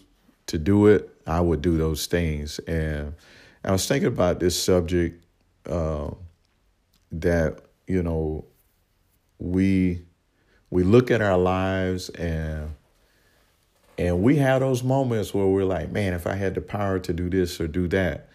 to 0.48 0.58
do 0.58 0.88
it, 0.88 1.10
I 1.28 1.42
would 1.42 1.62
do 1.62 1.78
those 1.78 2.08
things. 2.08 2.58
And 2.60 3.14
I 3.64 3.72
was 3.72 3.88
thinking 3.88 4.08
about 4.08 4.40
this 4.40 4.62
subject 4.62 5.24
uh, 5.68 6.12
that 7.12 7.60
you 7.88 8.02
know 8.02 8.46
we 9.40 10.04
we 10.70 10.84
look 10.84 11.10
at 11.10 11.22
our 11.22 11.38
lives 11.38 12.10
and 12.10 12.76
and 13.98 14.22
we 14.22 14.38
have 14.38 14.62
those 14.62 14.84
moments 14.84 15.34
where 15.34 15.46
we're 15.48 15.66
like, 15.66 15.92
man, 15.92 16.14
if 16.14 16.26
I 16.26 16.36
had 16.36 16.56
the 16.56 16.62
power 16.62 17.00
to 17.00 17.12
do 17.12 17.30
this 17.30 17.60
or 17.60 17.68
do 17.68 17.88
that, 17.90 18.30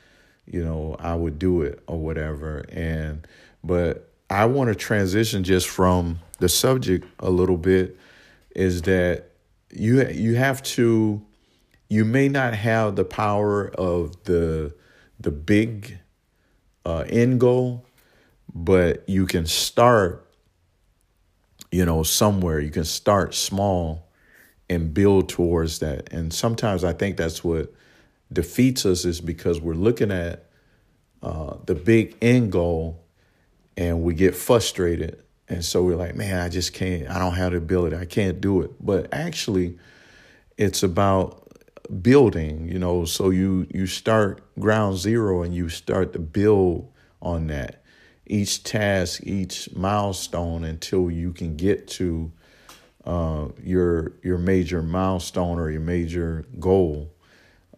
you 0.46 0.62
know, 0.62 0.96
I 0.98 1.14
would 1.14 1.38
do 1.38 1.62
it 1.62 1.82
or 1.86 1.98
whatever. 1.98 2.64
And 2.68 3.26
but 3.62 4.10
I 4.28 4.46
want 4.46 4.68
to 4.68 4.74
transition 4.74 5.44
just 5.44 5.68
from 5.68 6.18
the 6.38 6.48
subject 6.48 7.06
a 7.20 7.30
little 7.30 7.56
bit 7.56 7.96
is 8.54 8.82
that 8.82 9.30
you 9.70 10.06
you 10.08 10.34
have 10.34 10.62
to 10.62 11.22
you 11.88 12.04
may 12.04 12.28
not 12.28 12.54
have 12.54 12.96
the 12.96 13.04
power 13.04 13.68
of 13.68 14.24
the 14.24 14.74
the 15.20 15.30
big 15.30 15.98
uh, 16.84 17.04
end 17.08 17.40
goal, 17.40 17.86
but 18.54 19.08
you 19.08 19.26
can 19.26 19.46
start, 19.46 20.23
you 21.74 21.84
know, 21.84 22.04
somewhere. 22.04 22.60
You 22.60 22.70
can 22.70 22.84
start 22.84 23.34
small 23.34 24.06
and 24.70 24.94
build 24.94 25.28
towards 25.28 25.80
that. 25.80 26.12
And 26.12 26.32
sometimes 26.32 26.84
I 26.84 26.92
think 26.92 27.16
that's 27.16 27.42
what 27.42 27.74
defeats 28.32 28.86
us 28.86 29.04
is 29.04 29.20
because 29.20 29.60
we're 29.60 29.74
looking 29.74 30.12
at 30.12 30.46
uh, 31.20 31.56
the 31.66 31.74
big 31.74 32.16
end 32.22 32.52
goal 32.52 33.02
and 33.76 34.04
we 34.04 34.14
get 34.14 34.36
frustrated. 34.36 35.24
And 35.48 35.64
so 35.64 35.82
we're 35.82 35.96
like, 35.96 36.14
man, 36.14 36.38
I 36.38 36.48
just 36.48 36.74
can't, 36.74 37.10
I 37.10 37.18
don't 37.18 37.34
have 37.34 37.50
the 37.50 37.58
ability, 37.58 37.96
I 37.96 38.04
can't 38.04 38.40
do 38.40 38.62
it. 38.62 38.70
But 38.78 39.12
actually, 39.12 39.76
it's 40.56 40.84
about 40.84 41.48
building, 42.02 42.68
you 42.68 42.78
know, 42.78 43.04
so 43.04 43.30
you 43.30 43.66
you 43.74 43.88
start 43.88 44.40
ground 44.60 44.96
zero 44.96 45.42
and 45.42 45.52
you 45.52 45.68
start 45.68 46.12
to 46.12 46.20
build 46.20 46.88
on 47.20 47.48
that 47.48 47.82
each 48.26 48.62
task, 48.62 49.22
each 49.24 49.68
milestone 49.74 50.64
until 50.64 51.10
you 51.10 51.32
can 51.32 51.56
get 51.56 51.88
to 51.88 52.32
uh, 53.04 53.48
your 53.62 54.12
your 54.22 54.38
major 54.38 54.82
milestone 54.82 55.58
or 55.58 55.70
your 55.70 55.80
major 55.80 56.46
goal. 56.58 57.10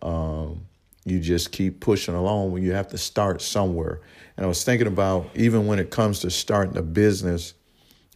Um, 0.03 0.67
you 1.05 1.21
just 1.21 1.53
keep 1.53 1.81
pushing 1.81 2.15
along 2.15 2.53
when 2.53 2.63
you 2.63 2.73
have 2.73 2.89
to 2.89 2.99
start 2.99 3.41
somewhere. 3.41 4.01
And 4.37 4.45
I 4.45 4.49
was 4.49 4.65
thinking 4.65 4.87
about 4.87 5.31
even 5.35 5.67
when 5.67 5.79
it 5.79 5.91
comes 5.91 6.21
to 6.21 6.31
starting 6.31 6.77
a 6.77 6.83
business, 6.83 7.55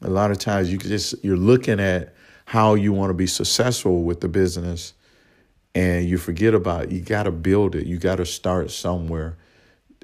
a 0.03 0.11
lot 0.11 0.31
of 0.31 0.38
times 0.38 0.71
you 0.71 0.79
just 0.79 1.14
you're 1.25 1.37
looking 1.37 1.81
at 1.81 2.14
how 2.45 2.75
you 2.75 2.93
want 2.93 3.11
to 3.11 3.14
be 3.14 3.27
successful 3.27 4.03
with 4.03 4.21
the 4.21 4.29
business 4.29 4.95
and 5.75 6.09
you 6.09 6.19
forget 6.19 6.55
about 6.55 6.90
you 6.90 7.01
got 7.01 7.25
to 7.25 7.31
build 7.31 7.77
it 7.77 7.87
you 7.87 7.97
got 7.97 8.16
to 8.16 8.27
start 8.27 8.71
somewhere 8.71 9.37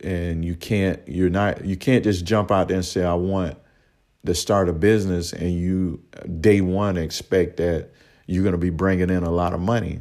and 0.05 0.45
you 0.45 0.55
can't 0.55 1.01
you're 1.07 1.31
not 1.31 1.65
you 1.65 1.77
can't 1.77 2.05
just 2.05 2.25
jump 2.25 2.51
out 2.51 2.69
there 2.69 2.77
and 2.77 2.85
say 2.85 3.05
i 3.05 3.15
want 3.15 3.57
to 4.25 4.35
start 4.35 4.69
a 4.69 4.73
business 4.73 5.33
and 5.33 5.53
you 5.53 6.03
day 6.41 6.61
one 6.61 6.97
expect 6.97 7.57
that 7.57 7.91
you're 8.27 8.43
going 8.43 8.53
to 8.53 8.59
be 8.59 8.71
bringing 8.71 9.11
in 9.11 9.23
a 9.23 9.31
lot 9.31 9.53
of 9.53 9.61
money 9.61 10.01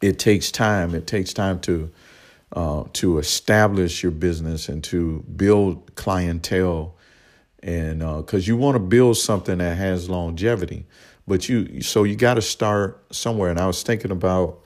it 0.00 0.18
takes 0.18 0.50
time 0.50 0.94
it 0.94 1.06
takes 1.06 1.32
time 1.32 1.58
to 1.60 1.90
uh, 2.52 2.84
to 2.92 3.18
establish 3.18 4.04
your 4.04 4.12
business 4.12 4.68
and 4.68 4.84
to 4.84 5.24
build 5.36 5.92
clientele 5.96 6.94
and 7.62 7.98
because 7.98 8.46
uh, 8.46 8.48
you 8.48 8.56
want 8.56 8.76
to 8.76 8.80
build 8.80 9.16
something 9.16 9.58
that 9.58 9.76
has 9.76 10.08
longevity 10.08 10.86
but 11.26 11.48
you 11.48 11.80
so 11.82 12.04
you 12.04 12.16
got 12.16 12.34
to 12.34 12.42
start 12.42 13.02
somewhere. 13.10 13.50
And 13.50 13.58
I 13.58 13.66
was 13.66 13.82
thinking 13.82 14.10
about 14.10 14.60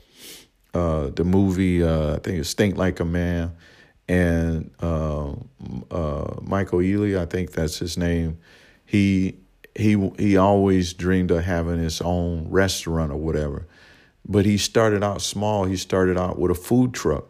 uh, 0.75 1.09
the 1.09 1.25
movie. 1.25 1.83
Uh, 1.83 2.17
I 2.17 2.19
think 2.19 2.39
it's 2.39 2.55
Think 2.55 2.77
Like 2.77 3.01
a 3.01 3.05
Man, 3.05 3.53
and 4.09 4.71
uh, 4.81 5.33
uh, 5.91 6.35
Michael 6.41 6.79
Ealy. 6.79 7.19
I 7.19 7.27
think 7.27 7.53
that's 7.53 7.79
his 7.79 7.99
name. 7.99 8.39
He 8.85 9.37
he 9.75 10.11
he 10.19 10.37
always 10.37 10.93
dreamed 10.95 11.31
of 11.31 11.45
having 11.45 11.79
his 11.79 12.01
own 12.01 12.49
restaurant 12.49 13.13
or 13.13 13.17
whatever, 13.17 13.67
but 14.27 14.47
he 14.47 14.57
started 14.57 15.05
out 15.05 15.21
small. 15.23 15.65
He 15.65 15.77
started 15.77 16.17
out 16.17 16.39
with 16.39 16.51
a 16.51 16.55
food 16.55 16.95
truck, 16.95 17.27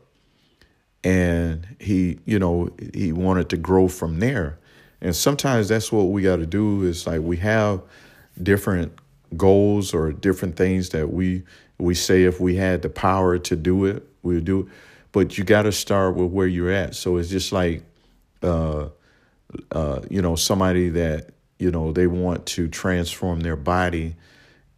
and 1.02 1.76
he 1.80 2.20
you 2.24 2.38
know 2.38 2.70
he 2.94 3.12
wanted 3.12 3.48
to 3.50 3.56
grow 3.56 3.88
from 3.88 4.20
there. 4.20 4.58
And 5.00 5.14
sometimes 5.14 5.68
that's 5.68 5.92
what 5.92 6.04
we 6.04 6.22
got 6.22 6.36
to 6.36 6.46
do. 6.46 6.82
Is 6.82 7.06
like 7.06 7.20
we 7.20 7.36
have 7.38 7.82
different 8.40 8.92
goals 9.36 9.92
or 9.92 10.12
different 10.12 10.56
things 10.56 10.90
that 10.90 11.12
we 11.12 11.42
we 11.78 11.94
say 11.94 12.24
if 12.24 12.40
we 12.40 12.56
had 12.56 12.82
the 12.82 12.88
power 12.88 13.38
to 13.38 13.56
do 13.56 13.84
it, 13.84 14.04
we 14.22 14.36
would 14.36 14.44
do 14.44 14.60
it. 14.60 14.66
But 15.12 15.38
you 15.38 15.44
got 15.44 15.62
to 15.62 15.72
start 15.72 16.16
with 16.16 16.30
where 16.30 16.46
you're 16.46 16.70
at. 16.70 16.94
So 16.94 17.16
it's 17.16 17.30
just 17.30 17.52
like, 17.52 17.82
uh, 18.42 18.88
uh, 19.72 20.00
you 20.10 20.20
know, 20.20 20.36
somebody 20.36 20.90
that 20.90 21.30
you 21.58 21.70
know 21.70 21.92
they 21.92 22.06
want 22.06 22.46
to 22.46 22.68
transform 22.68 23.40
their 23.40 23.56
body, 23.56 24.16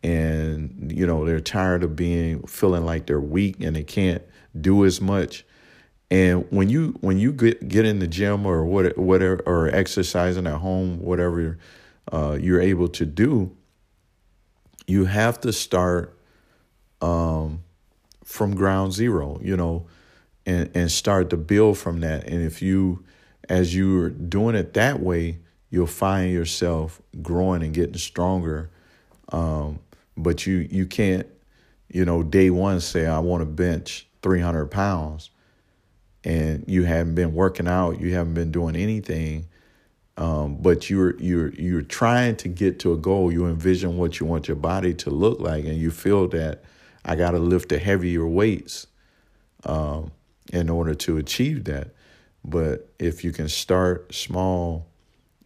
and 0.02 0.92
you 0.94 1.06
know 1.06 1.24
they're 1.24 1.40
tired 1.40 1.82
of 1.82 1.96
being 1.96 2.42
feeling 2.46 2.84
like 2.84 3.06
they're 3.06 3.20
weak 3.20 3.56
and 3.60 3.74
they 3.74 3.82
can't 3.82 4.22
do 4.58 4.84
as 4.84 5.00
much. 5.00 5.44
And 6.10 6.46
when 6.50 6.68
you 6.68 6.96
when 7.00 7.18
you 7.18 7.32
get 7.32 7.68
get 7.68 7.84
in 7.84 7.98
the 7.98 8.08
gym 8.08 8.46
or 8.46 8.64
what 8.64 8.96
whatever 8.98 9.42
or 9.46 9.68
exercising 9.68 10.46
at 10.46 10.58
home, 10.58 11.00
whatever 11.00 11.58
uh, 12.12 12.36
you're 12.40 12.60
able 12.60 12.88
to 12.88 13.06
do, 13.06 13.56
you 14.86 15.04
have 15.04 15.40
to 15.40 15.52
start 15.52 16.18
um, 17.00 17.62
from 18.24 18.54
ground 18.54 18.92
zero, 18.92 19.38
you 19.42 19.56
know, 19.56 19.86
and, 20.46 20.70
and 20.74 20.90
start 20.90 21.30
to 21.30 21.36
build 21.36 21.78
from 21.78 22.00
that. 22.00 22.24
And 22.24 22.42
if 22.42 22.62
you, 22.62 23.04
as 23.48 23.74
you're 23.74 24.10
doing 24.10 24.54
it 24.54 24.74
that 24.74 25.00
way, 25.00 25.38
you'll 25.70 25.86
find 25.86 26.32
yourself 26.32 27.00
growing 27.22 27.62
and 27.62 27.72
getting 27.72 27.96
stronger. 27.96 28.70
Um, 29.30 29.80
but 30.16 30.46
you 30.46 30.68
you 30.70 30.86
can't, 30.86 31.26
you 31.88 32.04
know, 32.04 32.22
day 32.22 32.50
one 32.50 32.80
say 32.80 33.06
I 33.06 33.20
want 33.20 33.42
to 33.42 33.46
bench 33.46 34.08
300 34.22 34.66
pounds, 34.66 35.30
and 36.24 36.64
you 36.66 36.84
haven't 36.84 37.14
been 37.14 37.32
working 37.32 37.68
out, 37.68 38.00
you 38.00 38.14
haven't 38.14 38.34
been 38.34 38.50
doing 38.50 38.76
anything, 38.76 39.46
um, 40.16 40.56
but 40.56 40.90
you're 40.90 41.16
you're 41.18 41.54
you're 41.54 41.82
trying 41.82 42.36
to 42.36 42.48
get 42.48 42.80
to 42.80 42.92
a 42.92 42.96
goal. 42.96 43.32
You 43.32 43.46
envision 43.46 43.96
what 43.96 44.20
you 44.20 44.26
want 44.26 44.48
your 44.48 44.56
body 44.56 44.94
to 44.94 45.10
look 45.10 45.40
like, 45.40 45.64
and 45.64 45.76
you 45.76 45.90
feel 45.90 46.28
that 46.28 46.64
I 47.04 47.16
got 47.16 47.30
to 47.30 47.38
lift 47.38 47.68
the 47.68 47.78
heavier 47.78 48.26
weights 48.26 48.86
um, 49.64 50.10
in 50.52 50.68
order 50.68 50.94
to 50.94 51.16
achieve 51.16 51.64
that. 51.64 51.88
But 52.44 52.88
if 52.98 53.24
you 53.24 53.32
can 53.32 53.48
start 53.48 54.14
small 54.14 54.86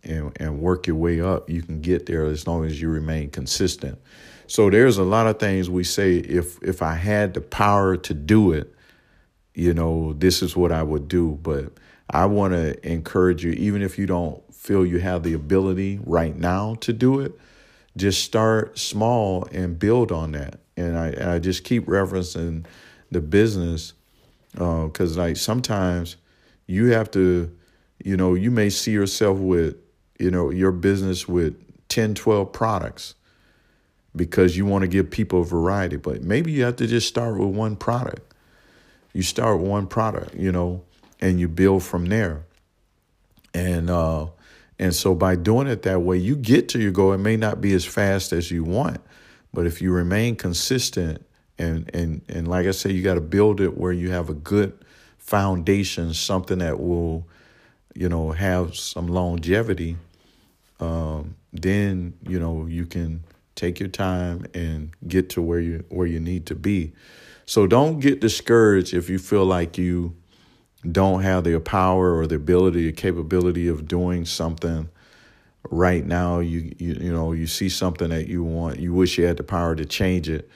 and 0.03 0.37
and 0.41 0.61
work 0.61 0.87
your 0.87 0.97
way 0.97 1.21
up, 1.21 1.49
you 1.51 1.63
can 1.63 1.81
get 1.81 2.07
there 2.07 2.25
as 2.27 2.47
long 2.47 2.65
as 2.65 2.81
you 2.81 2.89
remain 2.89 3.31
consistent. 3.31 3.99
So 4.47 4.71
there's 4.71 4.99
a 4.99 5.05
lot 5.05 5.27
of 5.27 5.39
things 5.39 5.71
we 5.71 5.85
say 5.85 6.17
if 6.17 6.63
if 6.63 6.83
I 6.83 6.95
had 6.95 7.35
the 7.35 7.41
power 7.41 7.97
to 7.97 8.15
do 8.15 8.53
it, 8.53 8.75
you 9.55 9.75
know, 9.75 10.13
this 10.13 10.43
is 10.43 10.57
what 10.57 10.73
I 10.73 10.83
would 10.83 11.09
do. 11.09 11.39
But 11.43 11.73
I 12.11 12.27
want 12.27 12.53
to 12.53 12.87
encourage 12.87 13.45
you, 13.45 13.53
even 13.53 13.83
if 13.83 13.99
you 13.99 14.07
don't 14.07 14.43
feel 14.55 14.85
you 14.85 14.99
have 14.99 15.23
the 15.23 15.33
ability 15.33 16.01
right 16.05 16.37
now 16.37 16.75
to 16.81 16.93
do 16.93 17.21
it, 17.21 17.33
just 17.97 18.23
start 18.23 18.79
small 18.79 19.47
and 19.53 19.79
build 19.79 20.13
on 20.13 20.33
that. 20.33 20.61
And 20.77 20.99
I, 20.99 21.09
and 21.09 21.31
I 21.31 21.39
just 21.39 21.65
keep 21.65 21.87
referencing 21.87 22.65
the 23.11 23.21
business 23.21 23.93
because, 24.55 25.17
uh, 25.17 25.21
like, 25.21 25.37
sometimes 25.37 26.17
you 26.67 26.93
have 26.93 27.11
to, 27.13 27.55
you 28.03 28.17
know, 28.17 28.35
you 28.35 28.51
may 28.51 28.71
see 28.71 28.93
yourself 28.93 29.39
with, 29.39 29.77
you 30.19 30.31
know, 30.31 30.51
your 30.51 30.73
business 30.73 31.29
with 31.29 31.55
10, 31.89 32.15
12 32.15 32.53
products 32.53 33.15
because 34.17 34.57
you 34.57 34.65
want 34.65 34.83
to 34.83 34.89
give 34.89 35.11
people 35.11 35.43
a 35.43 35.45
variety. 35.45 35.97
But 35.97 36.23
maybe 36.23 36.53
you 36.53 36.65
have 36.65 36.77
to 36.77 36.87
just 36.87 37.09
start 37.09 37.39
with 37.39 37.49
one 37.49 37.77
product. 37.77 38.33
You 39.13 39.23
start 39.23 39.61
with 39.61 39.69
one 39.69 39.87
product, 39.87 40.35
you 40.35 40.53
know, 40.53 40.83
and 41.21 41.39
you 41.39 41.49
build 41.49 41.83
from 41.83 42.07
there. 42.07 42.45
And 43.53 43.89
uh, 43.91 44.27
and 44.79 44.95
so 44.95 45.15
by 45.15 45.37
doing 45.37 45.69
it 45.69 45.83
that 45.83 46.01
way, 46.01 46.17
you 46.17 46.35
get 46.37 46.69
to 46.71 46.81
your 46.81 46.91
goal. 46.91 47.13
It 47.13 47.19
may 47.19 47.37
not 47.37 47.61
be 47.61 47.73
as 47.75 47.85
fast 47.85 48.33
as 48.33 48.51
you 48.51 48.65
want, 48.65 49.01
but 49.53 49.67
if 49.67 49.81
you 49.81 49.93
remain 49.93 50.35
consistent 50.35 51.25
and 51.59 51.91
and 51.95 52.23
and 52.29 52.49
like 52.49 52.67
I 52.67 52.73
say, 52.73 52.91
you 52.91 53.03
got 53.03 53.15
to 53.15 53.21
build 53.21 53.61
it 53.61 53.77
where 53.77 53.93
you 53.93 54.11
have 54.11 54.29
a 54.29 54.35
good 54.35 54.77
foundation, 55.19 56.13
something 56.15 56.59
that 56.59 56.81
will, 56.81 57.27
you 57.95 58.09
know, 58.09 58.33
have 58.33 58.77
some 58.77 59.07
longevity. 59.07 59.97
Um, 60.81 61.37
then 61.53 62.15
you 62.29 62.39
know 62.41 62.67
you 62.67 62.87
can 62.87 63.23
take 63.55 63.79
your 63.79 63.89
time 63.89 64.47
and 64.55 64.91
get 65.07 65.31
to 65.31 65.43
where 65.43 65.61
you 65.61 65.85
where 65.89 66.07
you 66.07 66.21
need 66.21 66.47
to 66.47 66.55
be. 66.55 66.93
So 67.47 67.67
don't 67.67 68.01
get 68.01 68.21
discouraged 68.21 68.95
if 68.95 69.09
you 69.09 69.19
feel 69.19 69.45
like 69.45 69.79
you 69.79 70.17
don't 70.91 71.23
have 71.23 71.45
the 71.45 71.59
power 71.61 72.17
or 72.17 72.27
the 72.27 72.37
ability 72.37 72.89
or 72.89 72.93
capability 72.93 73.69
of 73.69 73.87
doing 73.87 74.25
something 74.25 74.89
right 75.71 76.05
now 76.05 76.41
you, 76.41 76.75
you 76.79 76.95
you 76.95 77.13
know 77.13 77.33
you 77.33 77.47
see 77.47 77.71
something 77.71 78.11
that 78.11 78.29
you 78.29 78.45
want 78.45 78.79
you 78.79 78.93
wish 78.93 79.17
you 79.17 79.25
had 79.25 79.39
the 79.39 79.43
power 79.43 79.75
to 79.75 79.85
change 79.85 80.29
it 80.29 80.51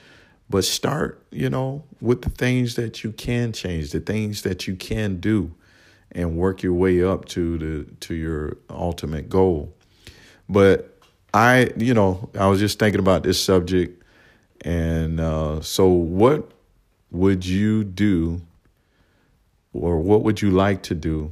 but 0.49 0.63
start 0.63 1.23
you 1.31 1.49
know 1.49 1.83
with 2.01 2.21
the 2.21 2.29
things 2.29 2.75
that 2.75 3.03
you 3.03 3.11
can 3.11 3.51
change 3.51 3.91
the 3.91 3.99
things 3.99 4.41
that 4.41 4.67
you 4.67 4.75
can 4.75 5.19
do 5.19 5.53
and 6.11 6.35
work 6.35 6.63
your 6.63 6.73
way 6.73 7.03
up 7.03 7.25
to 7.25 7.57
the 7.57 7.85
to 7.99 8.13
your 8.13 8.57
ultimate 8.69 9.29
goal 9.29 9.73
but 10.47 10.97
i 11.33 11.71
you 11.77 11.93
know 11.93 12.29
i 12.39 12.47
was 12.47 12.59
just 12.59 12.79
thinking 12.79 12.99
about 12.99 13.23
this 13.23 13.41
subject 13.41 14.03
and 14.61 15.21
uh, 15.21 15.61
so 15.61 15.87
what 15.87 16.51
would 17.11 17.45
you 17.45 17.83
do 17.83 18.41
or 19.71 19.99
what 19.99 20.21
would 20.23 20.41
you 20.41 20.51
like 20.51 20.83
to 20.83 20.93
do 20.93 21.31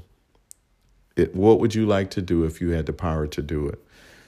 it, 1.18 1.36
what 1.36 1.60
would 1.60 1.76
you 1.76 1.86
like 1.86 2.12
to 2.12 2.22
do 2.22 2.46
if 2.46 2.62
you 2.62 2.70
had 2.70 2.86
the 2.86 2.94
power 2.94 3.28
to 3.28 3.42
do 3.42 3.68
it? 3.68 3.84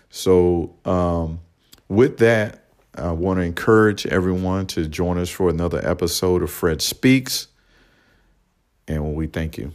So, 0.09 0.75
um, 0.85 1.39
with 1.87 2.17
that, 2.17 2.58
I 2.95 3.11
want 3.11 3.37
to 3.37 3.43
encourage 3.43 4.05
everyone 4.07 4.67
to 4.67 4.87
join 4.87 5.17
us 5.17 5.29
for 5.29 5.49
another 5.49 5.79
episode 5.87 6.41
of 6.41 6.49
Fred 6.49 6.81
Speaks. 6.81 7.47
And 8.87 9.13
we 9.15 9.27
thank 9.27 9.57
you. 9.57 9.73